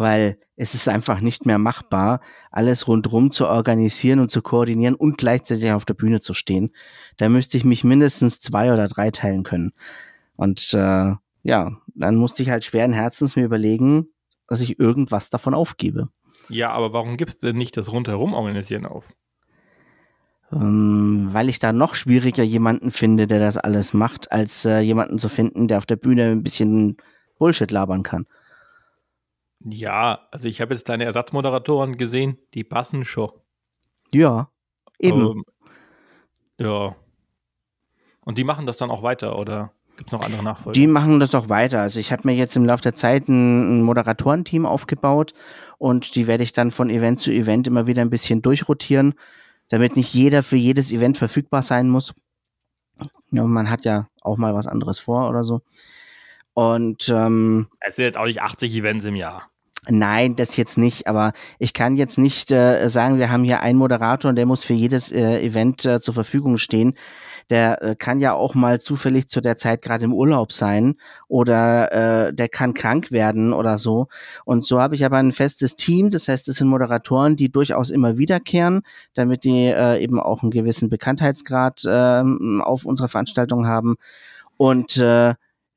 [0.00, 5.18] Weil es ist einfach nicht mehr machbar, alles rundrum zu organisieren und zu koordinieren und
[5.18, 6.70] gleichzeitig auf der Bühne zu stehen.
[7.18, 9.74] Da müsste ich mich mindestens zwei oder drei teilen können.
[10.36, 14.06] Und äh, ja, dann musste ich halt schweren Herzens mir überlegen,
[14.46, 16.08] dass ich irgendwas davon aufgebe.
[16.48, 19.04] Ja, aber warum gibst du denn nicht das rundherum organisieren auf?
[20.50, 25.18] Ähm, weil ich da noch schwieriger jemanden finde, der das alles macht, als äh, jemanden
[25.18, 26.96] zu finden, der auf der Bühne ein bisschen
[27.38, 28.26] Bullshit labern kann.
[29.64, 33.30] Ja, also ich habe jetzt deine Ersatzmoderatoren gesehen, die passen schon.
[34.10, 34.50] Ja,
[34.98, 35.20] eben.
[35.20, 35.44] Ähm,
[36.58, 36.96] ja.
[38.24, 40.72] Und die machen das dann auch weiter, oder gibt es noch andere Nachfolger?
[40.72, 41.80] Die machen das auch weiter.
[41.80, 45.34] Also ich habe mir jetzt im Laufe der Zeit ein, ein Moderatorenteam aufgebaut
[45.78, 49.14] und die werde ich dann von Event zu Event immer wieder ein bisschen durchrotieren,
[49.68, 52.14] damit nicht jeder für jedes Event verfügbar sein muss.
[53.30, 55.60] Ja, man hat ja auch mal was anderes vor oder so.
[56.54, 59.49] Und ähm, Es sind jetzt auch nicht 80 Events im Jahr.
[59.88, 63.78] Nein, das jetzt nicht, aber ich kann jetzt nicht äh, sagen, wir haben hier einen
[63.78, 66.94] Moderator und der muss für jedes äh, Event äh, zur Verfügung stehen.
[67.48, 70.96] Der äh, kann ja auch mal zufällig zu der Zeit gerade im Urlaub sein
[71.28, 74.08] oder äh, der kann krank werden oder so.
[74.44, 77.88] Und so habe ich aber ein festes Team, das heißt, es sind Moderatoren, die durchaus
[77.88, 78.82] immer wiederkehren,
[79.14, 82.22] damit die äh, eben auch einen gewissen Bekanntheitsgrad äh,
[82.60, 83.96] auf unserer Veranstaltung haben.
[84.58, 85.34] Und äh,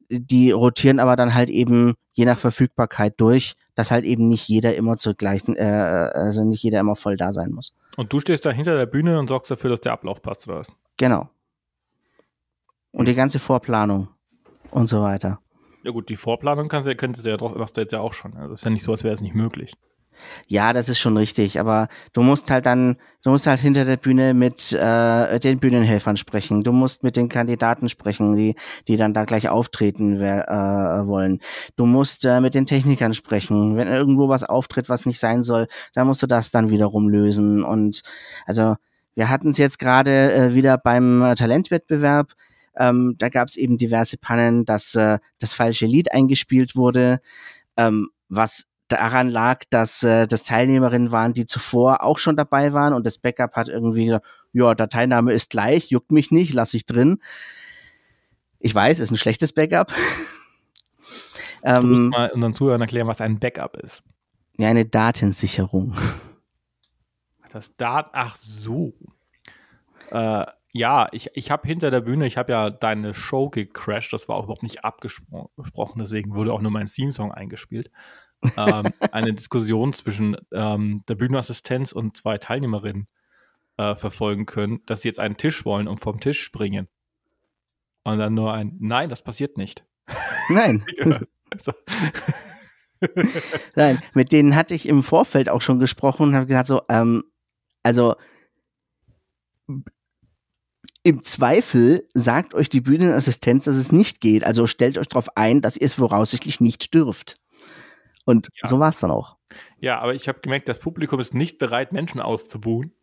[0.10, 4.76] die rotieren aber dann halt eben je nach Verfügbarkeit durch, dass halt eben nicht jeder
[4.76, 7.74] immer zur gleichen, äh, also nicht jeder immer voll da sein muss.
[7.98, 10.60] Und du stehst da hinter der Bühne und sorgst dafür, dass der Ablauf passt, oder
[10.60, 10.72] was?
[10.98, 11.30] Genau.
[12.92, 14.08] Und die ganze Vorplanung
[14.72, 15.40] und so weiter.
[15.84, 18.14] Ja gut, die Vorplanung kannst du, könntest du ja trotzdem, machst du jetzt ja auch
[18.14, 18.36] schon.
[18.36, 19.76] Also das ist ja nicht so, als wäre es nicht möglich.
[20.48, 23.98] Ja, das ist schon richtig, aber du musst halt dann, du musst halt hinter der
[23.98, 26.62] Bühne mit äh, den Bühnenhelfern sprechen.
[26.62, 28.56] Du musst mit den Kandidaten sprechen, die,
[28.88, 31.40] die dann da gleich auftreten äh, wollen.
[31.76, 33.78] Du musst äh, mit den Technikern sprechen.
[33.78, 37.64] Wenn irgendwo was auftritt, was nicht sein soll, dann musst du das dann wiederum lösen.
[37.64, 38.04] Und
[38.46, 38.76] also
[39.16, 42.34] wir hatten es jetzt gerade äh, wieder beim äh, Talentwettbewerb.
[42.76, 47.22] Ähm, da gab es eben diverse Pannen, dass äh, das falsche Lied eingespielt wurde,
[47.78, 52.94] ähm, was daran lag, dass äh, das Teilnehmerinnen waren, die zuvor auch schon dabei waren
[52.94, 56.86] und das Backup hat irgendwie gesagt, ja, Dateiname ist gleich, juckt mich nicht, lass ich
[56.86, 57.20] drin.
[58.60, 59.92] Ich weiß, ist ein schlechtes Backup.
[61.66, 64.04] Du musst ähm, mal unseren Zuhörern erklären, was ein Backup ist.
[64.58, 65.96] ja, eine Datensicherung.
[67.54, 68.94] Das Dat, ach so.
[70.12, 74.28] Äh, ja, ich, ich habe hinter der Bühne, ich habe ja deine Show gecrashed, das
[74.28, 77.92] war auch überhaupt nicht abgesprochen, deswegen wurde auch nur mein Theme-Song eingespielt.
[78.58, 83.08] Ähm, eine Diskussion zwischen ähm, der Bühnenassistenz und zwei Teilnehmerinnen
[83.78, 86.88] äh, verfolgen können, dass sie jetzt einen Tisch wollen und vom Tisch springen.
[88.04, 89.86] Und dann nur ein Nein, das passiert nicht.
[90.50, 90.86] Nein,
[91.54, 91.72] Also,
[93.76, 97.24] nein, mit denen hatte ich im Vorfeld auch schon gesprochen und habe gesagt so, ähm,
[97.84, 98.16] also
[101.04, 104.46] im Zweifel sagt euch die Bühnenassistenz, dass es nicht geht.
[104.46, 107.36] Also stellt euch darauf ein, dass ihr es voraussichtlich nicht dürft.
[108.26, 108.70] Und Ja.
[108.70, 109.38] so war es dann auch.
[109.80, 112.94] ja, aber ich habe gemerkt, das Publikum ist nicht bereit, Menschen auszubuhen,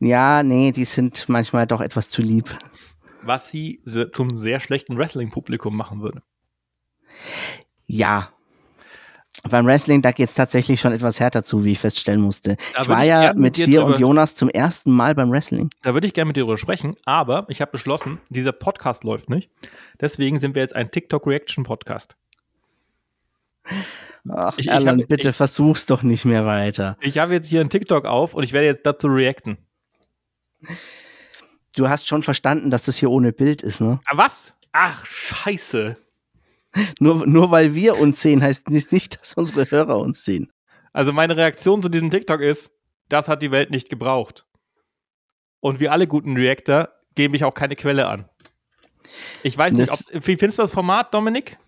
[0.00, 2.50] Ja, nee, die sind manchmal doch etwas zu lieb.
[3.22, 3.80] was sie
[4.12, 6.22] zum sehr schlechten Wrestling-Publikum machen würde.
[7.86, 8.30] Ja.
[9.48, 12.56] Beim Wrestling, da geht es tatsächlich schon etwas härter zu, wie ich feststellen musste.
[12.74, 15.70] Da ich war ich ja mit dir dir und Jonas zum ersten Mal beim Wrestling.
[15.82, 19.30] Da würde ich gerne mit dir drüber sprechen, aber ich habe beschlossen, dieser Podcast läuft
[19.30, 19.50] nicht.
[20.00, 22.14] Deswegen sind wir jetzt ein TikTok-Reaction-Podcast.
[24.28, 26.96] Ach, Ich- ich Alan, hab- bitte ich- versuch's doch nicht mehr weiter.
[27.00, 29.58] Ich habe jetzt hier einen TikTok auf und ich werde jetzt dazu reacten.
[31.76, 34.00] Du hast schon verstanden, dass das hier ohne Bild ist, ne?
[34.06, 34.52] Ah, was?
[34.72, 35.96] Ach, scheiße.
[37.00, 40.50] Nur, nur weil wir uns sehen, heißt nicht, dass unsere Hörer uns sehen.
[40.92, 42.70] Also meine Reaktion zu diesem TikTok ist,
[43.08, 44.46] das hat die Welt nicht gebraucht.
[45.60, 48.28] Und wie alle guten Reactor gebe ich auch keine Quelle an.
[49.42, 51.58] Ich weiß nicht, Das- ob, wie findest du das Format, Dominik?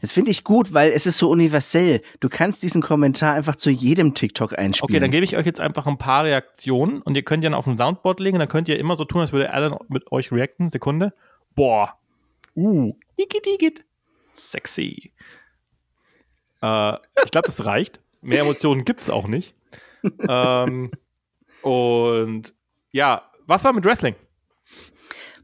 [0.00, 2.00] Das finde ich gut, weil es ist so universell.
[2.20, 4.90] Du kannst diesen Kommentar einfach zu jedem TikTok einspielen.
[4.90, 7.64] Okay, dann gebe ich euch jetzt einfach ein paar Reaktionen und ihr könnt ja auf
[7.64, 10.70] dem Soundboard legen, dann könnt ihr immer so tun, als würde Alan mit euch reacten.
[10.70, 11.12] Sekunde.
[11.54, 11.98] Boah.
[12.56, 12.94] Uh.
[13.16, 13.84] Igit, igit.
[14.32, 15.12] Sexy.
[16.62, 16.94] Äh,
[17.24, 18.00] ich glaube, das reicht.
[18.22, 19.54] Mehr Emotionen gibt es auch nicht.
[20.28, 20.90] ähm,
[21.62, 22.54] und
[22.92, 24.14] ja, was war mit Wrestling?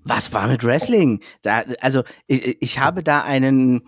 [0.05, 1.21] Was war mit Wrestling?
[1.43, 3.83] Da, also, ich, ich habe da einen.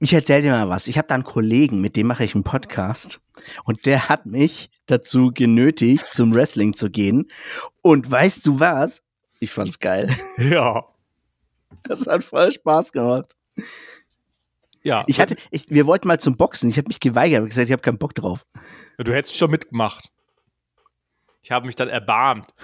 [0.00, 0.86] Ich erzähle dir mal was.
[0.86, 3.20] Ich habe da einen Kollegen, mit dem mache ich einen Podcast.
[3.64, 7.28] Und der hat mich dazu genötigt, zum Wrestling zu gehen.
[7.80, 9.02] Und weißt du was?
[9.40, 10.14] Ich fand's geil.
[10.38, 10.84] Ja.
[11.84, 13.34] Das hat voll Spaß gemacht.
[14.82, 15.04] Ja.
[15.06, 16.70] Ich hatte, ich, wir wollten mal zum Boxen.
[16.70, 17.32] Ich habe mich geweigert.
[17.32, 18.46] Ich habe gesagt, ich habe keinen Bock drauf.
[18.98, 20.10] Du hättest schon mitgemacht.
[21.42, 22.54] Ich habe mich dann erbarmt.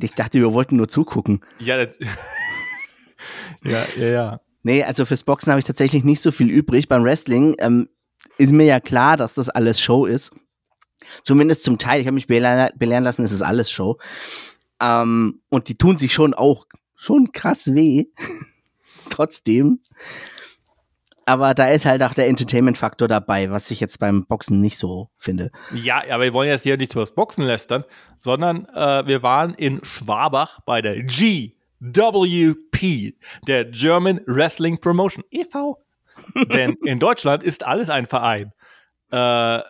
[0.00, 1.40] Ich dachte, wir wollten nur zugucken.
[1.58, 1.94] Ja, das
[3.64, 4.40] ja, ja, ja.
[4.62, 6.88] Nee, also fürs Boxen habe ich tatsächlich nicht so viel übrig.
[6.88, 7.88] Beim Wrestling ähm,
[8.36, 10.32] ist mir ja klar, dass das alles Show ist.
[11.24, 12.00] Zumindest zum Teil.
[12.00, 13.98] Ich habe mich belehren, belehren lassen, es ist alles Show.
[14.80, 16.66] Ähm, und die tun sich schon auch
[16.96, 18.06] schon krass weh.
[19.10, 19.80] Trotzdem.
[21.28, 25.10] Aber da ist halt auch der Entertainment-Faktor dabei, was ich jetzt beim Boxen nicht so
[25.18, 25.50] finde.
[25.74, 27.84] Ja, aber wir wollen jetzt hier nicht zu was Boxen lästern,
[28.18, 31.52] sondern äh, wir waren in Schwabach bei der GWP,
[33.46, 35.84] der German Wrestling Promotion e.V.
[36.50, 38.54] Denn in Deutschland ist alles ein Verein.
[39.10, 39.60] Äh,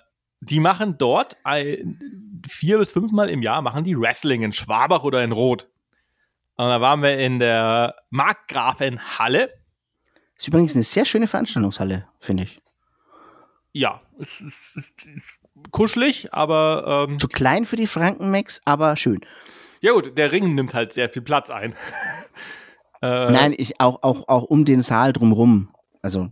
[0.41, 5.25] die machen dort ein, vier bis fünfmal im Jahr machen die Wrestling in Schwabach oder
[5.25, 5.69] in Rot.
[6.55, 9.58] Und da waren wir in der Markgrafenhalle.
[10.39, 12.61] Ist übrigens eine sehr schöne Veranstaltungshalle, finde ich.
[13.73, 15.41] Ja, es ist, ist, ist
[15.73, 19.21] kuschelig, aber ähm, Zu klein für die Frankenmax, aber schön.
[19.81, 21.75] ja gut, der Ring nimmt halt sehr viel Platz ein.
[23.03, 25.75] äh, Nein, ich auch, auch, auch um den Saal drumrum.
[26.03, 26.29] Also,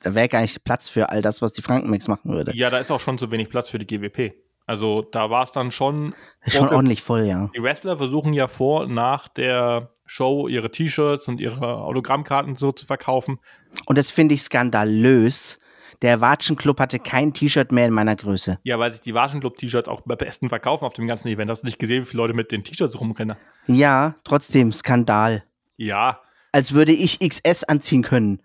[0.00, 2.54] da wäre gar nicht Platz für all das, was die Frankenmax machen würde.
[2.56, 4.32] Ja, da ist auch schon zu wenig Platz für die GWP.
[4.66, 6.14] Also da war es dann schon.
[6.46, 7.50] Schon ordentlich- voll, ja.
[7.56, 12.86] Die Wrestler versuchen ja vor, nach der Show ihre T-Shirts und ihre Autogrammkarten so zu
[12.86, 13.38] verkaufen.
[13.86, 15.60] Und das finde ich skandalös.
[16.02, 18.58] Der Watschenclub hatte kein T-Shirt mehr in meiner Größe.
[18.62, 21.50] Ja, weil sich die Waschenclub-T-Shirts auch am besten verkaufen auf dem ganzen Event.
[21.50, 23.36] Hast du nicht gesehen, wie viele Leute mit den T-Shirts rumrennen?
[23.66, 25.44] Ja, trotzdem Skandal.
[25.76, 26.20] Ja,
[26.52, 28.40] Als würde ich XS anziehen können.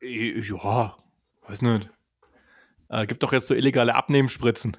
[0.00, 0.96] äh, ja,
[1.48, 1.88] weiß nicht.
[2.88, 4.76] Äh, gibt doch jetzt so illegale Abnehmenspritzen.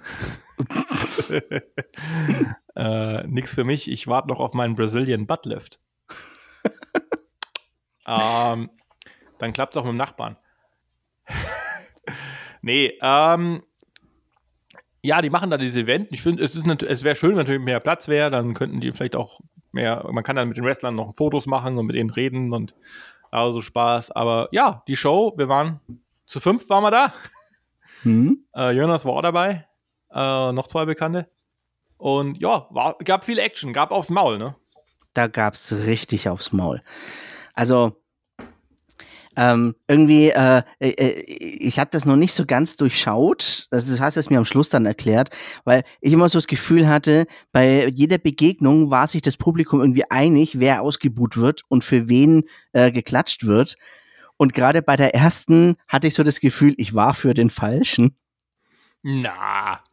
[2.75, 3.89] äh, nix für mich.
[3.89, 5.79] Ich warte noch auf meinen Brazilian Buttlift.
[8.07, 8.69] ähm,
[9.39, 10.37] dann klappt es auch mit dem Nachbarn.
[12.61, 13.63] nee, ähm,
[15.03, 16.09] ja, die machen da dieses Event.
[16.11, 18.29] Ich finde, es, ist es wäre schön, wenn natürlich mehr Platz wäre.
[18.29, 19.41] Dann könnten die vielleicht auch
[19.71, 22.75] mehr, man kann dann mit den Wrestlern noch Fotos machen und mit denen reden und
[23.31, 24.11] also Spaß.
[24.11, 25.79] Aber ja, die Show, wir waren
[26.25, 27.13] zu fünf, waren wir da.
[28.03, 28.45] Hm?
[28.55, 29.67] Äh, Jonas war auch dabei.
[30.13, 31.29] Äh, noch zwei Bekannte.
[32.01, 34.55] Und ja, war, gab viel Action, gab aufs Maul, ne?
[35.13, 36.81] Da gab's richtig aufs Maul.
[37.53, 37.95] Also,
[39.37, 43.67] ähm, irgendwie, äh, äh, ich habe das noch nicht so ganz durchschaut.
[43.69, 45.29] Das hast du es mir am Schluss dann erklärt,
[45.63, 50.09] weil ich immer so das Gefühl hatte, bei jeder Begegnung war sich das Publikum irgendwie
[50.09, 53.75] einig, wer ausgebuht wird und für wen äh, geklatscht wird.
[54.37, 58.17] Und gerade bei der ersten hatte ich so das Gefühl, ich war für den Falschen.
[59.03, 59.83] Na.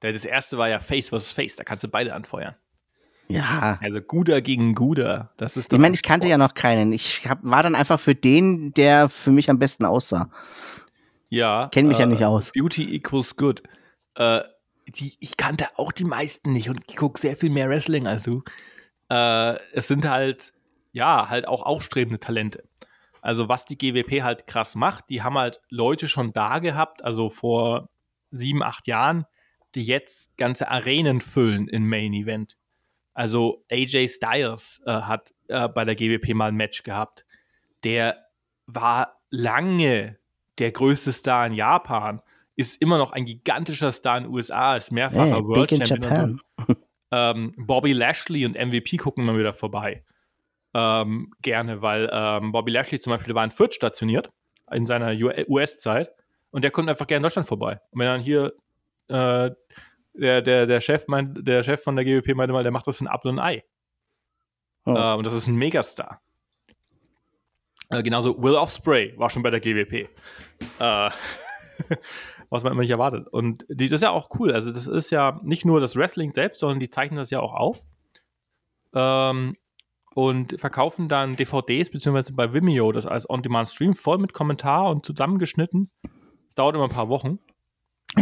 [0.00, 1.32] Das erste war ja Face vs.
[1.32, 2.54] Face, da kannst du beide anfeuern.
[3.28, 3.78] Ja.
[3.80, 5.30] Also Guder gegen Guder.
[5.36, 6.92] Das ist Ich meine, ich kannte ja noch keinen.
[6.92, 10.30] Ich hab, war dann einfach für den, der für mich am besten aussah.
[11.28, 11.68] Ja.
[11.70, 12.50] Kenn mich ja äh, nicht aus.
[12.52, 13.62] Beauty equals good.
[14.16, 14.40] Äh,
[14.88, 18.42] die, ich kannte auch die meisten nicht und gucke sehr viel mehr Wrestling als du.
[19.08, 20.52] Äh, es sind halt,
[20.90, 22.64] ja, halt auch aufstrebende Talente.
[23.22, 27.30] Also was die GWP halt krass macht, die haben halt Leute schon da gehabt, also
[27.30, 27.90] vor
[28.32, 29.26] sieben, acht Jahren,
[29.74, 32.56] die jetzt ganze Arenen füllen im Main Event.
[33.14, 37.24] Also AJ Styles äh, hat äh, bei der GWP mal ein Match gehabt.
[37.84, 38.26] Der
[38.66, 40.18] war lange
[40.58, 42.20] der größte Star in Japan,
[42.56, 46.40] ist immer noch ein gigantischer Star in den USA, ist mehrfacher Hey, World Champion.
[46.66, 46.74] So.
[47.12, 50.04] Ähm, Bobby Lashley und MVP gucken immer wieder vorbei.
[50.74, 54.30] Ähm, gerne, weil ähm, Bobby Lashley zum Beispiel war in Fürth stationiert
[54.70, 55.12] in seiner
[55.48, 56.12] US-Zeit
[56.52, 57.80] und der kommt einfach gerne in Deutschland vorbei.
[57.90, 58.52] Und wenn dann hier
[59.10, 59.50] äh,
[60.14, 62.98] der, der, der Chef meint, der Chef von der GWP meinte mal, der macht das
[62.98, 63.64] für ein Apfel und ein Ei.
[64.86, 64.94] Oh.
[64.94, 66.20] Äh, und das ist ein Megastar.
[67.90, 70.08] Äh, genauso Will Offspray war schon bei der GWP.
[70.78, 71.10] Äh,
[72.50, 73.28] was man immer nicht erwartet.
[73.28, 74.52] Und die, das ist ja auch cool.
[74.52, 77.54] Also, das ist ja nicht nur das Wrestling selbst, sondern die zeichnen das ja auch
[77.54, 77.84] auf.
[78.94, 79.56] Ähm,
[80.14, 85.90] und verkaufen dann DVDs, beziehungsweise bei Vimeo das als On-Demand-Stream voll mit Kommentar und zusammengeschnitten.
[86.46, 87.38] Das dauert immer ein paar Wochen.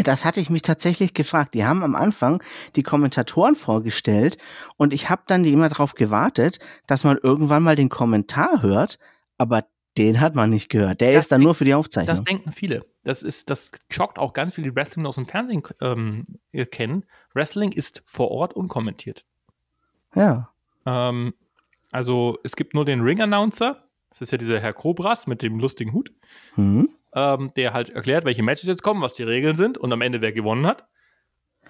[0.05, 1.55] Das hatte ich mich tatsächlich gefragt.
[1.55, 2.43] Die haben am Anfang
[2.77, 4.37] die Kommentatoren vorgestellt
[4.77, 8.99] und ich habe dann immer darauf gewartet, dass man irgendwann mal den Kommentar hört,
[9.39, 9.65] aber
[9.97, 11.01] den hat man nicht gehört.
[11.01, 12.25] Der Das ist dann nur für die Das Aufzeichnung.
[12.25, 12.85] denken viele.
[13.03, 16.25] Das ist, das schockt auch ganz viele, die Wrestling aus dem Fernsehen ähm,
[16.71, 17.05] kennen.
[17.33, 19.25] Wrestling ist vor Ort unkommentiert.
[20.15, 20.51] Ja.
[20.87, 21.33] Ähm,
[21.91, 23.83] also es gibt nur den Ring-Announcer.
[24.11, 26.13] Das ist ja dieser Herr Kobras mit dem lustigen Hut,
[26.55, 26.91] Hm?
[27.19, 30.21] Ähm, der halt erklärt, welche Matches jetzt kommen, was die Regeln sind und am Ende
[30.21, 30.87] wer gewonnen hat.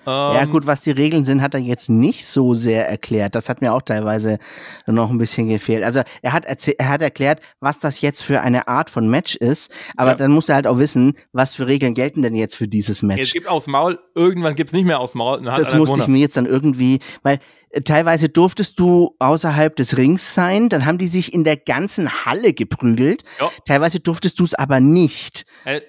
[0.09, 3.35] Ja Ähm, gut, was die Regeln sind, hat er jetzt nicht so sehr erklärt.
[3.35, 4.39] Das hat mir auch teilweise
[4.87, 5.85] noch ein bisschen gefehlt.
[5.85, 9.71] Also er hat, er hat erklärt, was das jetzt für eine Art von Match ist,
[9.97, 10.17] aber Ja.
[10.17, 13.03] dann muss er halt auch wissen, was für Regeln gelten denn jetzt für dieses Es
[13.03, 13.33] Match.
[13.33, 15.43] gibt aus Maul, irgendwann gibt es nicht mehr aus Maul.
[15.43, 16.13] Das musste ich gewonnen.
[16.13, 17.39] mir jetzt dann irgendwie, weil
[17.71, 22.25] äh, teilweise durftest du außerhalb des Rings sein, dann haben die sich in der ganzen
[22.25, 23.25] Halle geprügelt.
[23.41, 23.51] Ja.
[23.67, 25.45] Teilweise durftest du es aber nicht.
[25.65, 25.81] Äh,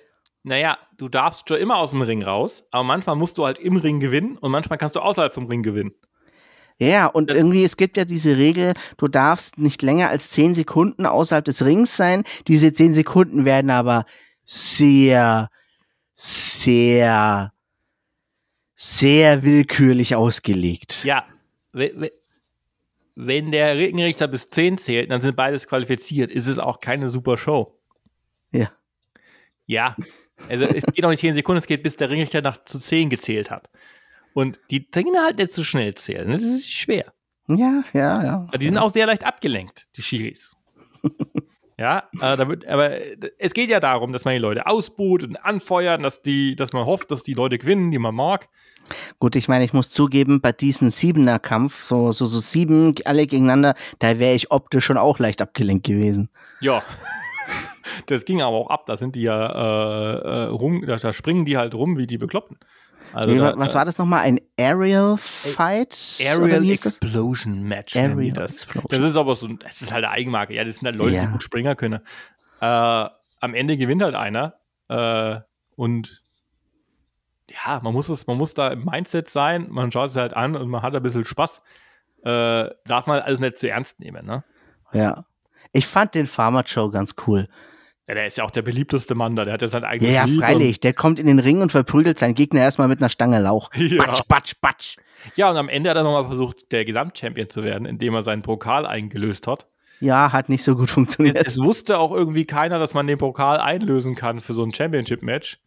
[0.44, 3.76] naja, du darfst schon immer aus dem Ring raus, aber manchmal musst du halt im
[3.78, 5.94] Ring gewinnen und manchmal kannst du außerhalb vom Ring gewinnen.
[6.82, 11.06] Ja, und irgendwie, es gibt ja diese Regel, du darfst nicht länger als 10 Sekunden
[11.06, 12.24] außerhalb des Rings sein.
[12.48, 14.06] Diese 10 Sekunden werden aber
[14.46, 15.50] sehr,
[16.16, 17.52] sehr,
[18.76, 21.04] sehr willkürlich ausgelegt.
[21.04, 21.26] Ja,
[21.74, 22.12] we- we-
[23.16, 27.38] wenn der Ringrichter bis 10 zählt, dann sind beides qualifiziert, ist es auch keine super
[27.38, 27.78] Show.
[28.54, 28.72] Ja.
[29.66, 29.98] Ja,
[30.48, 33.10] also es geht auch nicht 10 Sekunden, es geht bis der Ringrichter nach zu 10
[33.10, 33.70] gezählt hat.
[34.34, 36.36] Und die Dinge halt nicht so schnell zählen, ne?
[36.36, 37.14] das ist schwer.
[37.48, 38.46] Ja, ja, ja.
[38.58, 40.56] Die sind auch sehr leicht abgelenkt, die Schiris.
[41.78, 42.92] ja, äh, da wird, aber
[43.40, 46.86] es geht ja darum, dass man die Leute ausbuht und anfeuert, dass, die, dass man
[46.86, 48.48] hofft, dass die Leute gewinnen, die man mag.
[49.20, 53.76] Gut, ich meine, ich muss zugeben, bei diesem Siebener-Kampf, so, so, so sieben alle gegeneinander,
[54.00, 56.30] da wäre ich optisch schon auch leicht abgelenkt gewesen.
[56.60, 56.84] Ja.
[58.08, 61.46] Das ging aber auch ab, da sind die ja äh, äh, rum, da, da, springen
[61.46, 62.58] die halt rum wie die Bekloppten.
[63.14, 64.22] Also nee, da, was war das nochmal?
[64.22, 66.18] Ein Aerial Fight?
[66.20, 67.96] Aerial Explosion Match.
[67.96, 68.52] Aerial das.
[68.52, 68.88] Explosion.
[68.90, 70.54] Das ist aber so, das ist halt eine Eigenmarke.
[70.54, 71.26] Ja, das sind halt Leute, ja.
[71.26, 72.02] die gut springen können.
[72.62, 74.56] Äh, am Ende gewinnt halt einer.
[74.90, 75.40] Äh,
[75.76, 76.22] und
[77.50, 80.56] ja, man muss es, man muss da im Mindset sein, man schaut es halt an
[80.56, 81.62] und man hat ein bisschen Spaß.
[82.24, 84.44] Äh, darf man alles nicht zu ernst nehmen, ne?
[84.92, 85.26] Ja.
[85.72, 87.48] Ich fand den Farmer Show ganz cool.
[88.10, 90.26] Ja, der ist ja auch der beliebteste Mann da, der hat ja sein eigenes Ja,
[90.26, 93.40] ja, freilich, der kommt in den Ring und verprügelt seinen Gegner erstmal mit einer Stange
[93.40, 93.70] Lauch.
[93.78, 94.04] Ja.
[94.04, 94.98] Batsch, batsch, batsch.
[95.36, 98.42] Ja, und am Ende hat er nochmal versucht, der Gesamtchampion zu werden, indem er seinen
[98.42, 99.68] Pokal eingelöst hat.
[100.00, 101.38] Ja, hat nicht so gut funktioniert.
[101.46, 105.60] Es wusste auch irgendwie keiner, dass man den Pokal einlösen kann für so ein Championship-Match.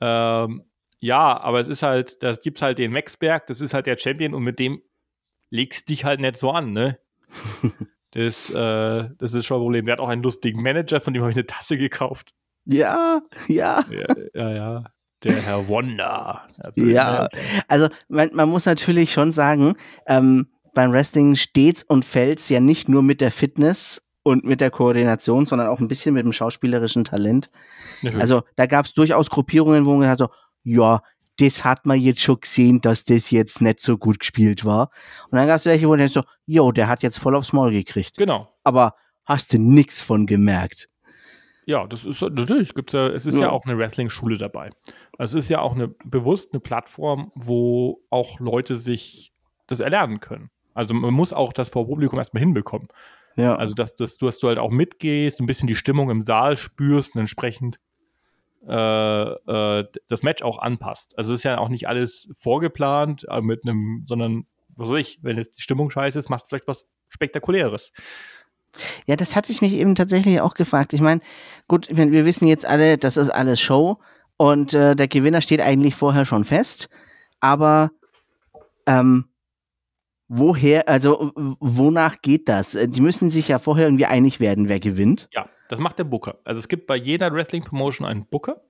[0.00, 0.64] Ähm,
[0.98, 4.34] ja, aber es ist halt, da gibt's halt den Maxberg, das ist halt der Champion
[4.34, 4.82] und mit dem
[5.50, 6.98] legst dich halt nicht so an, ne?
[8.12, 9.86] Das, äh, das ist schon ein Problem.
[9.86, 12.32] Der hat auch einen lustigen Manager, von dem habe ich eine Tasse gekauft.
[12.64, 13.84] Ja, ja.
[13.90, 14.50] Ja, ja.
[14.50, 14.84] ja.
[15.22, 16.46] Der Herr Wonder.
[16.76, 17.28] ja,
[17.68, 19.74] also man, man, muss natürlich schon sagen,
[20.06, 24.70] ähm, beim Wrestling steht und fällt ja nicht nur mit der Fitness und mit der
[24.70, 27.50] Koordination, sondern auch ein bisschen mit dem schauspielerischen Talent.
[28.00, 31.02] Ja, also da gab es durchaus Gruppierungen, wo man gesagt hat, so, ja,
[31.40, 34.90] das hat man jetzt schon gesehen, dass das jetzt nicht so gut gespielt war.
[35.30, 37.72] Und dann gab es welche, wo dann so, jo, der hat jetzt voll aufs Maul
[37.72, 38.16] gekriegt.
[38.16, 38.48] Genau.
[38.64, 40.86] Aber hast du nichts von gemerkt.
[41.66, 44.70] Ja, das ist natürlich, gibt's ja, es ist ja, ja auch eine Wrestling-Schule dabei.
[45.18, 49.32] Also es ist ja auch eine bewusst eine Plattform, wo auch Leute sich
[49.66, 50.50] das erlernen können.
[50.74, 52.88] Also man muss auch das vor Publikum erstmal hinbekommen.
[53.36, 53.54] Ja.
[53.54, 56.56] Also dass, dass, du, dass du halt auch mitgehst, ein bisschen die Stimmung im Saal
[56.56, 57.78] spürst und entsprechend
[58.66, 61.16] äh, äh, das Match auch anpasst.
[61.18, 64.46] Also es ist ja auch nicht alles vorgeplant äh, mit einem, sondern
[64.76, 67.92] was weiß ich, wenn jetzt die Stimmung scheiße ist, machst du vielleicht was Spektakuläres.
[69.06, 70.92] Ja, das hatte ich mich eben tatsächlich auch gefragt.
[70.92, 71.20] Ich meine,
[71.68, 73.98] gut, ich mein, wir wissen jetzt alle, das ist alles Show
[74.36, 76.88] und äh, der Gewinner steht eigentlich vorher schon fest.
[77.40, 77.90] Aber
[78.86, 79.26] ähm,
[80.28, 82.70] woher, also wonach geht das?
[82.72, 85.28] Die müssen sich ja vorher irgendwie einig werden, wer gewinnt.
[85.32, 85.48] Ja.
[85.70, 86.40] Das macht der Booker.
[86.42, 88.60] Also es gibt bei jeder Wrestling-Promotion einen Booker.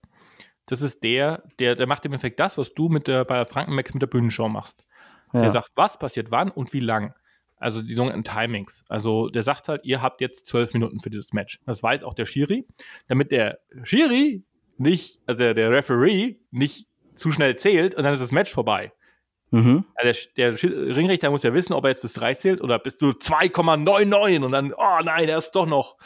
[0.66, 3.94] Das ist der, der, der macht im Endeffekt das, was du mit der, bei Frankenmax
[3.94, 4.84] mit der Bühnenshow machst.
[5.32, 5.40] Ja.
[5.40, 7.14] Der sagt, was passiert wann und wie lang.
[7.56, 8.84] Also die sogenannten Timings.
[8.90, 11.58] Also der sagt halt, ihr habt jetzt zwölf Minuten für dieses Match.
[11.64, 12.66] Das weiß auch der Schiri,
[13.08, 14.44] damit der Schiri
[14.76, 16.86] nicht, also der, Referee nicht
[17.16, 18.92] zu schnell zählt und dann ist das Match vorbei.
[19.52, 19.86] Mhm.
[19.94, 22.98] Also der, der, Ringrichter muss ja wissen, ob er jetzt bis drei zählt oder bis
[22.98, 25.96] du 2,99 und dann, oh nein, der ist doch noch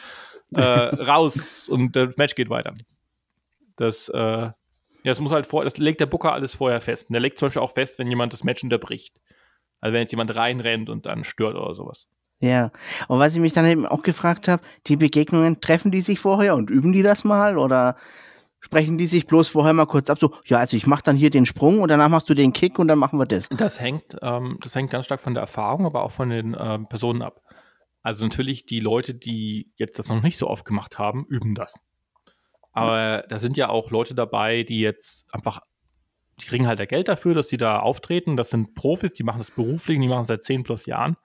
[0.53, 2.73] äh, raus und das Match geht weiter.
[3.75, 4.53] Das, äh, ja,
[5.03, 7.09] das muss halt vor, das legt der Booker alles vorher fest.
[7.09, 9.15] Und der legt zum Beispiel auch fest, wenn jemand das Match unterbricht.
[9.81, 12.07] Also wenn jetzt jemand reinrennt und dann stört oder sowas.
[12.39, 12.71] Ja,
[13.07, 16.55] und was ich mich dann eben auch gefragt habe, die Begegnungen, treffen die sich vorher
[16.55, 17.95] und üben die das mal oder
[18.59, 21.29] sprechen die sich bloß vorher mal kurz ab, so, ja, also ich mache dann hier
[21.29, 23.47] den Sprung und danach machst du den Kick und dann machen wir das.
[23.49, 26.87] Das hängt, ähm, das hängt ganz stark von der Erfahrung, aber auch von den ähm,
[26.87, 27.41] Personen ab.
[28.05, 31.79] Also natürlich die Leute, die jetzt das noch nicht so oft gemacht haben, üben das.
[32.71, 35.61] Aber da sind ja auch Leute dabei, die jetzt einfach,
[36.39, 38.37] die kriegen halt der Geld dafür, dass sie da auftreten.
[38.37, 41.17] Das sind Profis, die machen das beruflich, die machen es seit 10 plus Jahren.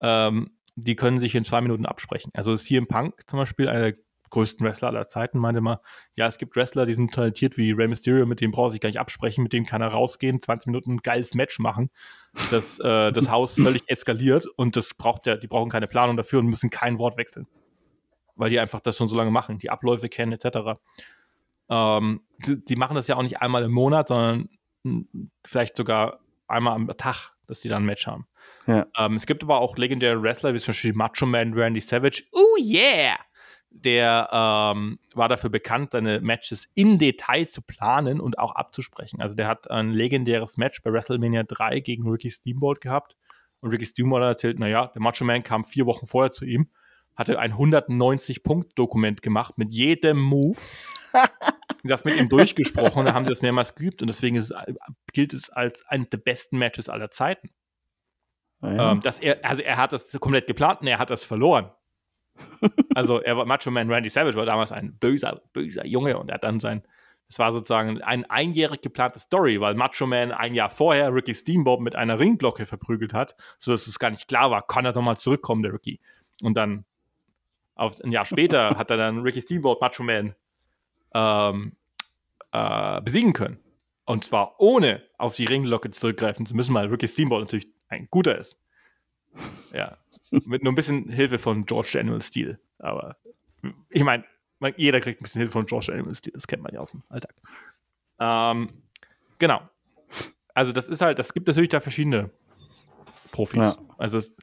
[0.00, 2.32] Ähm, die können sich in zwei Minuten absprechen.
[2.34, 4.03] Also CM Punk zum Beispiel, einer der
[4.34, 5.80] größten Wrestler aller Zeiten, meinte mal,
[6.14, 8.88] ja, es gibt Wrestler, die sind talentiert wie Rey Mysterio, mit dem braucht sich gar
[8.88, 11.90] nicht absprechen, mit dem kann er rausgehen, 20 Minuten ein geiles Match machen,
[12.50, 16.40] dass äh, das Haus völlig eskaliert und das braucht ja, die brauchen keine Planung dafür
[16.40, 17.46] und müssen kein Wort wechseln.
[18.34, 20.80] Weil die einfach das schon so lange machen, die Abläufe kennen, etc.
[21.68, 24.48] Ähm, die, die machen das ja auch nicht einmal im Monat, sondern
[25.46, 26.18] vielleicht sogar
[26.48, 28.26] einmal am Tag, dass die dann ein Match haben.
[28.66, 28.86] Ja.
[28.98, 32.24] Ähm, es gibt aber auch legendäre Wrestler, wie zum Beispiel Macho Man Randy Savage.
[32.32, 33.16] Oh yeah!
[33.74, 39.20] Der ähm, war dafür bekannt, seine Matches im Detail zu planen und auch abzusprechen.
[39.20, 43.16] Also der hat ein legendäres Match bei WrestleMania 3 gegen Ricky Steamboat gehabt.
[43.60, 46.68] Und Ricky Steamboat hat erzählt, naja, der Macho Man kam vier Wochen vorher zu ihm,
[47.16, 50.58] hatte ein 190-Punkt-Dokument gemacht mit jedem Move.
[51.82, 54.54] das mit ihm durchgesprochen, da haben sie das mehrmals geübt und deswegen es,
[55.12, 57.50] gilt es als eines der besten Matches aller Zeiten.
[58.62, 58.92] Ja.
[58.92, 61.70] Ähm, dass er, also er hat das komplett geplant und er hat das verloren
[62.94, 66.34] also er war Macho Man Randy Savage war damals ein böser, böser Junge und er
[66.34, 66.82] hat dann sein
[67.28, 71.80] Es war sozusagen ein einjährig geplante Story, weil Macho Man ein Jahr vorher Ricky Steamboat
[71.80, 75.16] mit einer Ringglocke verprügelt hat, sodass es gar nicht klar war, kann er doch mal
[75.16, 76.00] zurückkommen, der Ricky.
[76.42, 76.84] Und dann
[77.74, 80.34] auf, ein Jahr später hat er dann Ricky Steamboat Macho Man
[81.14, 81.76] ähm,
[82.52, 83.58] äh, besiegen können.
[84.06, 88.38] Und zwar ohne auf die Ringglocke zurückgreifen zu müssen, weil Ricky Steamboat natürlich ein guter
[88.38, 88.58] ist.
[89.72, 89.96] Ja.
[90.44, 92.58] Mit nur ein bisschen Hilfe von George Animal Steel.
[92.78, 93.16] Aber
[93.90, 94.24] ich meine,
[94.76, 96.32] jeder kriegt ein bisschen Hilfe von George Animal Steel.
[96.32, 97.34] Das kennt man ja aus dem Alltag.
[98.18, 98.68] Ähm,
[99.38, 99.60] genau.
[100.54, 102.30] Also, das ist halt, das gibt natürlich da verschiedene
[103.32, 103.60] Profis.
[103.60, 103.76] Ja.
[103.98, 104.36] Also, es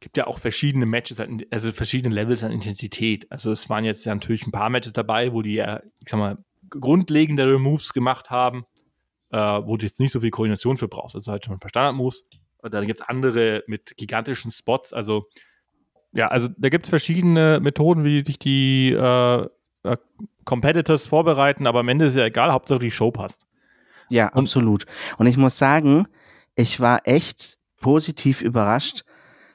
[0.00, 3.30] gibt ja auch verschiedene Matches, also verschiedene Levels an Intensität.
[3.30, 6.18] Also, es waren jetzt ja natürlich ein paar Matches dabei, wo die ja, ich sag
[6.18, 6.38] mal,
[6.70, 8.64] grundlegendere Moves gemacht haben,
[9.30, 11.14] äh, wo du jetzt nicht so viel Koordination für brauchst.
[11.14, 12.24] Ist halt schon ein paar Standard-Moves.
[12.62, 14.92] Und dann gibt es andere mit gigantischen Spots.
[14.92, 15.28] Also,
[16.12, 19.46] ja, also da gibt es verschiedene Methoden, wie sich die äh,
[19.82, 19.96] äh,
[20.44, 23.46] Competitors vorbereiten, aber am Ende ist ja egal, Hauptsache die Show passt.
[24.10, 24.86] Ja, Und- absolut.
[25.18, 26.06] Und ich muss sagen,
[26.54, 29.02] ich war echt positiv überrascht,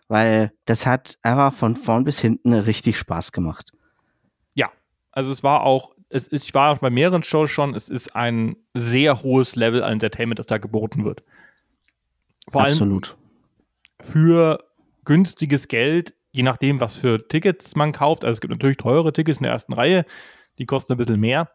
[0.10, 3.72] weil das hat einfach von vorn bis hinten richtig Spaß gemacht.
[4.54, 4.72] Ja,
[5.12, 8.16] also es war auch, es ist, ich war auch bei mehreren Shows schon, es ist
[8.16, 11.24] ein sehr hohes Level an Entertainment, das da geboten wird.
[12.50, 13.18] Vor allem absolut.
[14.02, 14.60] für
[15.06, 18.24] günstiges Geld, je nachdem, was für Tickets man kauft.
[18.24, 20.06] Also es gibt natürlich teure Tickets in der ersten Reihe,
[20.58, 21.50] die kosten ein bisschen mehr.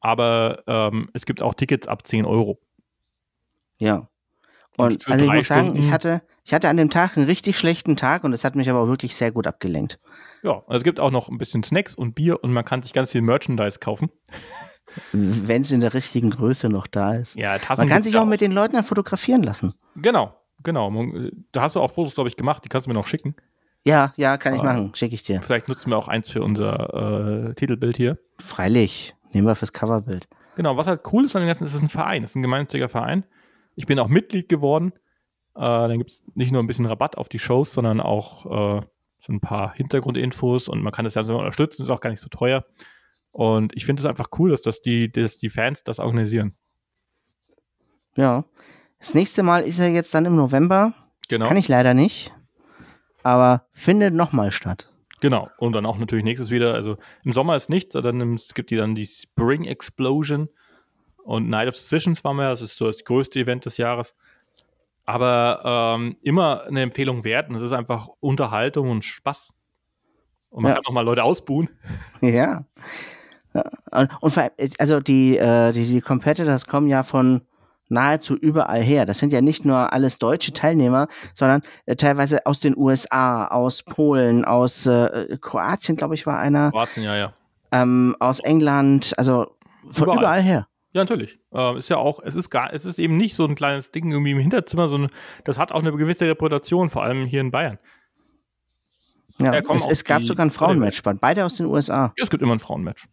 [0.00, 2.60] Aber ähm, es gibt auch Tickets ab 10 Euro.
[3.78, 4.08] Ja.
[4.76, 7.58] Und Und also ich muss sagen, ich hatte, ich hatte an dem Tag einen richtig
[7.58, 9.98] schlechten Tag und es hat mich aber auch wirklich sehr gut abgelenkt.
[10.42, 12.92] Ja, also es gibt auch noch ein bisschen Snacks und Bier und man kann sich
[12.92, 14.10] ganz viel Merchandise kaufen.
[15.12, 17.36] Wenn es in der richtigen Größe noch da ist.
[17.36, 19.74] Ja, Tassen Man kann sich auch ja mit den Leuten dann fotografieren lassen.
[19.96, 20.90] Genau, genau.
[21.52, 23.34] Da hast du auch Fotos, glaube ich, gemacht, die kannst du mir noch schicken.
[23.84, 24.64] Ja, ja, kann ich Ah.
[24.64, 24.92] machen.
[24.94, 25.40] Schicke ich dir.
[25.42, 28.18] Vielleicht nutzen wir auch eins für unser äh, Titelbild hier.
[28.40, 29.14] Freilich.
[29.32, 30.28] Nehmen wir fürs Coverbild.
[30.56, 32.36] Genau, was halt cool ist an dem Ganzen, ist, es ist ein Verein, es ist
[32.36, 33.24] ein gemeinnütziger Verein.
[33.74, 34.92] Ich bin auch Mitglied geworden.
[35.54, 38.46] Äh, dann gibt es nicht nur ein bisschen Rabatt auf die Shows, sondern auch
[38.80, 38.86] äh,
[39.20, 42.28] so ein paar Hintergrundinfos und man kann das Ganze unterstützen, ist auch gar nicht so
[42.28, 42.64] teuer.
[43.38, 46.54] Und ich finde es einfach cool, dass, das die, dass die Fans das organisieren.
[48.16, 48.44] Ja.
[48.98, 50.94] Das nächste Mal ist ja jetzt dann im November.
[51.28, 51.46] Genau.
[51.46, 52.32] Kann ich leider nicht.
[53.22, 54.90] Aber findet nochmal statt.
[55.20, 55.50] Genau.
[55.58, 56.72] Und dann auch natürlich nächstes wieder.
[56.72, 60.48] Also im Sommer ist nichts, im- es gibt die dann die Spring Explosion
[61.22, 62.48] und Night of Decisions war mehr.
[62.48, 64.14] Das ist so das größte Event des Jahres.
[65.04, 67.50] Aber ähm, immer eine Empfehlung wert.
[67.50, 69.52] Und es ist einfach Unterhaltung und Spaß.
[70.48, 70.76] Und man Ja.
[70.76, 71.68] kann auch mal Leute ausbuhen.
[72.22, 72.64] Ja.
[73.56, 74.08] Ja.
[74.20, 77.42] Und, vor allem, also die, äh, die, die Competitors kommen ja von
[77.88, 79.06] nahezu überall her.
[79.06, 83.82] Das sind ja nicht nur alles deutsche Teilnehmer, sondern äh, teilweise aus den USA, aus
[83.82, 87.32] Polen, aus äh, Kroatien, glaube ich, war einer, Kroatien, ja, ja.
[87.72, 89.46] ähm, aus England, also
[89.92, 90.18] von Überall.
[90.18, 90.68] überall, her.
[90.92, 91.38] Ja, natürlich.
[91.52, 94.10] Ähm, ist ja auch, es ist gar, es ist eben nicht so ein kleines Ding
[94.10, 95.10] irgendwie im Hinterzimmer, sondern
[95.44, 97.78] das hat auch eine gewisse Reputation, vor allem hier in Bayern.
[99.38, 102.14] Ja, es, es gab sogar ein Frauenmatch, beide aus den USA.
[102.16, 103.06] Ja, es gibt immer ein Frauenmatch.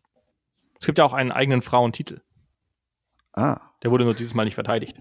[0.83, 2.19] Es gibt ja auch einen eigenen Frauentitel.
[3.31, 3.61] Ah.
[3.83, 4.97] Der wurde nur dieses Mal nicht verteidigt.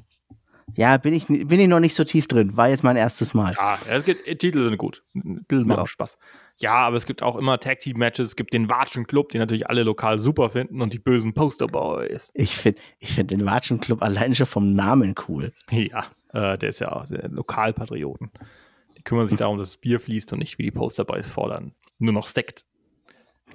[0.76, 2.56] Ja, bin ich, bin ich noch nicht so tief drin.
[2.56, 3.54] War jetzt mein erstes Mal.
[3.54, 5.02] Ja, es gibt, äh, Titel sind gut.
[5.12, 5.86] Titel machen Ja.
[5.88, 6.18] Spaß.
[6.58, 8.28] Ja, aber es gibt auch immer Tag-Team-Matches.
[8.28, 12.30] Es gibt den Watschen Club, den natürlich alle lokal super finden und die bösen Poster-Boys.
[12.32, 15.52] Ich finde ich find den Watschen Club allein schon vom Namen cool.
[15.72, 18.30] Ja, äh, der ist ja auch der Lokalpatrioten.
[18.96, 22.12] Die kümmern sich darum, dass das Bier fließt und nicht, wie die Poster-Boys fordern, nur
[22.12, 22.66] noch Sekt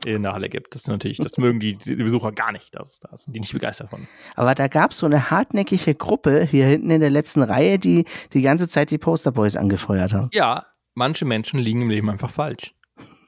[0.06, 0.76] in der Halle gibt.
[0.76, 2.76] Das natürlich, das mögen die, die Besucher gar nicht.
[2.76, 4.08] Das, da sind die nicht begeistert von.
[4.36, 8.06] Aber da gab es so eine hartnäckige Gruppe hier hinten in der letzten Reihe, die
[8.34, 10.30] die ganze Zeit die Posterboys angefeuert haben.
[10.34, 12.76] Ja, manche Menschen liegen im Leben einfach falsch.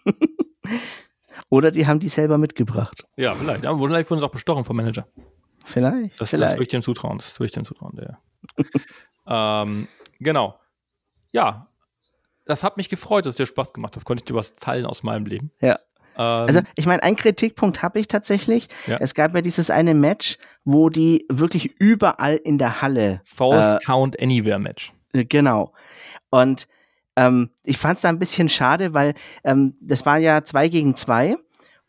[1.49, 3.05] Oder die haben die selber mitgebracht.
[3.17, 3.63] Ja, vielleicht.
[3.63, 5.07] Ja, vielleicht wurden sie auch bestochen vom Manager.
[5.65, 6.13] Vielleicht.
[6.13, 6.53] Das, das vielleicht.
[6.53, 7.17] würde ich dem zutrauen.
[7.17, 8.19] Das würde ich dem zutrauen, der.
[9.27, 9.87] ähm,
[10.19, 10.59] genau.
[11.31, 11.67] Ja.
[12.45, 14.03] Das hat mich gefreut, dass es dir Spaß gemacht hat.
[14.03, 15.51] Konnte ich dir was teilen aus meinem Leben.
[15.61, 15.79] Ja.
[16.19, 18.67] Ähm, Also, ich meine, einen Kritikpunkt habe ich tatsächlich.
[18.85, 18.97] Ja.
[18.99, 23.85] Es gab ja dieses eine Match, wo die wirklich überall in der Halle False äh,
[23.85, 24.93] Count Anywhere Match.
[25.13, 25.73] Äh, Genau.
[26.29, 26.67] Und
[27.15, 29.13] ähm, ich fand es da ein bisschen schade, weil
[29.43, 31.37] ähm, das war ja zwei gegen zwei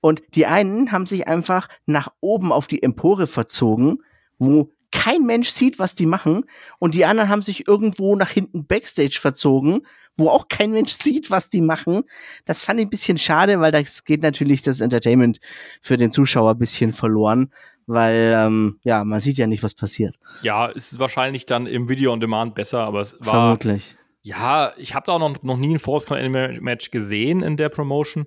[0.00, 3.98] und die einen haben sich einfach nach oben auf die Empore verzogen,
[4.38, 6.44] wo kein Mensch sieht, was die machen
[6.78, 9.82] und die anderen haben sich irgendwo nach hinten Backstage verzogen,
[10.16, 12.02] wo auch kein Mensch sieht, was die machen.
[12.44, 15.40] Das fand ich ein bisschen schade, weil das geht natürlich das Entertainment
[15.82, 17.52] für den Zuschauer ein bisschen verloren,
[17.86, 20.16] weil ähm, ja, man sieht ja nicht, was passiert.
[20.42, 23.56] Ja, es ist wahrscheinlich dann im Video on Demand besser, aber es war.
[23.56, 23.96] Vermutlich.
[24.22, 27.56] Ja, ich habe da auch noch, noch nie ein False Count Anywhere Match gesehen in
[27.56, 28.26] der Promotion.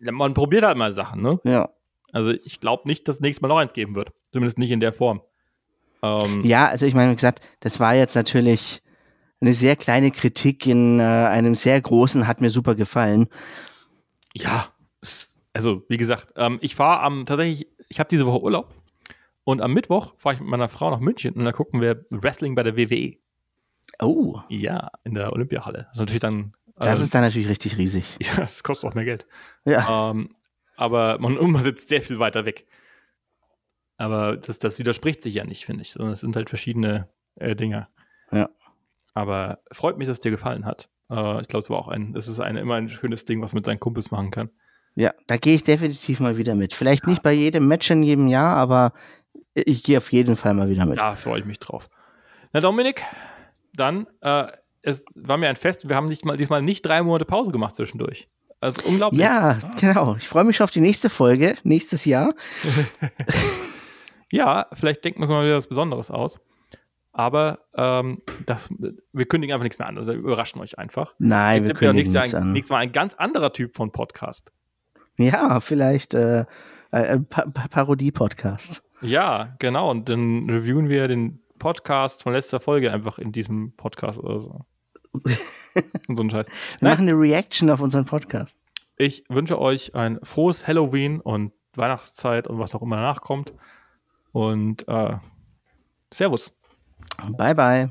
[0.00, 1.38] Man probiert halt mal Sachen, ne?
[1.44, 1.68] Ja.
[2.12, 4.12] Also ich glaube nicht, dass es nächstes Mal noch eins geben wird.
[4.32, 5.20] Zumindest nicht in der Form.
[6.02, 8.82] Ähm, ja, also ich meine, wie gesagt, das war jetzt natürlich
[9.46, 13.28] eine sehr kleine Kritik in äh, einem sehr großen, hat mir super gefallen.
[14.34, 14.68] Ja,
[15.52, 18.74] also wie gesagt, ähm, ich fahre am tatsächlich, ich habe diese Woche Urlaub
[19.44, 22.54] und am Mittwoch fahre ich mit meiner Frau nach München und da gucken wir Wrestling
[22.54, 23.16] bei der WWE.
[24.00, 24.40] Oh.
[24.48, 25.84] Ja, in der Olympiahalle.
[25.84, 26.52] Das ist natürlich dann.
[26.76, 28.16] Das äh, ist dann natürlich richtig riesig.
[28.20, 29.26] Ja, das kostet auch mehr Geld.
[29.64, 30.10] Ja.
[30.10, 30.34] Ähm,
[30.76, 32.66] aber man, man sitzt sehr viel weiter weg.
[33.96, 37.56] Aber das, das widerspricht sich ja nicht, finde ich, sondern es sind halt verschiedene äh,
[37.56, 37.88] Dinge.
[38.30, 38.50] Ja.
[39.16, 40.90] Aber freut mich, dass es dir gefallen hat.
[41.10, 43.54] Äh, ich glaube, es war auch ein, es ist ein, immer ein schönes Ding, was
[43.54, 44.50] man mit seinen Kumpels machen kann.
[44.94, 46.74] Ja, da gehe ich definitiv mal wieder mit.
[46.74, 47.08] Vielleicht ja.
[47.08, 48.92] nicht bei jedem Match in jedem Jahr, aber
[49.54, 50.98] ich gehe auf jeden Fall mal wieder mit.
[50.98, 51.88] Da freue ich mich drauf.
[52.52, 53.04] Na, Dominik,
[53.72, 54.48] dann, äh,
[54.82, 55.88] es war mir ein Fest.
[55.88, 58.28] Wir haben nicht mal, diesmal nicht drei Monate Pause gemacht zwischendurch.
[58.60, 59.22] Also unglaublich.
[59.22, 60.16] Ja, genau.
[60.16, 62.34] Ich freue mich schon auf die nächste Folge, nächstes Jahr.
[64.30, 66.38] ja, vielleicht denken wir uns mal wieder was Besonderes aus.
[67.18, 69.96] Aber ähm, das, wir kündigen einfach nichts mehr an.
[69.96, 71.14] Also wir überraschen euch einfach.
[71.18, 72.52] Nein, Jetzt wir kündigen nichts an.
[72.52, 74.52] Nächstes Mal ein ganz anderer Typ von Podcast.
[75.16, 76.44] Ja, vielleicht äh,
[76.90, 78.82] ein pa Parodie-Podcast.
[79.00, 79.90] Ja, genau.
[79.90, 84.66] Und dann reviewen wir den Podcast von letzter Folge einfach in diesem Podcast oder so.
[86.08, 86.46] und so ein Scheiß.
[86.80, 88.58] Wir machen eine Reaction auf unseren Podcast.
[88.98, 93.54] Ich wünsche euch ein frohes Halloween und Weihnachtszeit und was auch immer danach kommt.
[94.32, 95.16] Und äh,
[96.12, 96.52] Servus.
[97.36, 97.90] Bye, bye.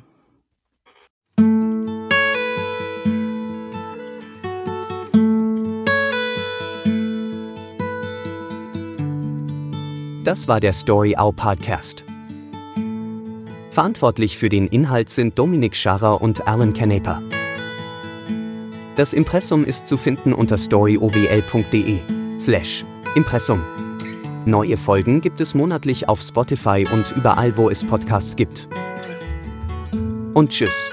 [10.24, 12.04] Das war der Story Hour Podcast.
[13.70, 17.22] Verantwortlich für den Inhalt sind Dominik Scharrer und Alan Canepa.
[18.96, 22.00] Das Impressum ist zu finden unter storyowl.de
[22.40, 22.84] slash
[23.16, 23.62] Impressum.
[24.46, 28.68] Neue Folgen gibt es monatlich auf Spotify und überall, wo es Podcasts gibt.
[30.36, 30.92] Und tschüss.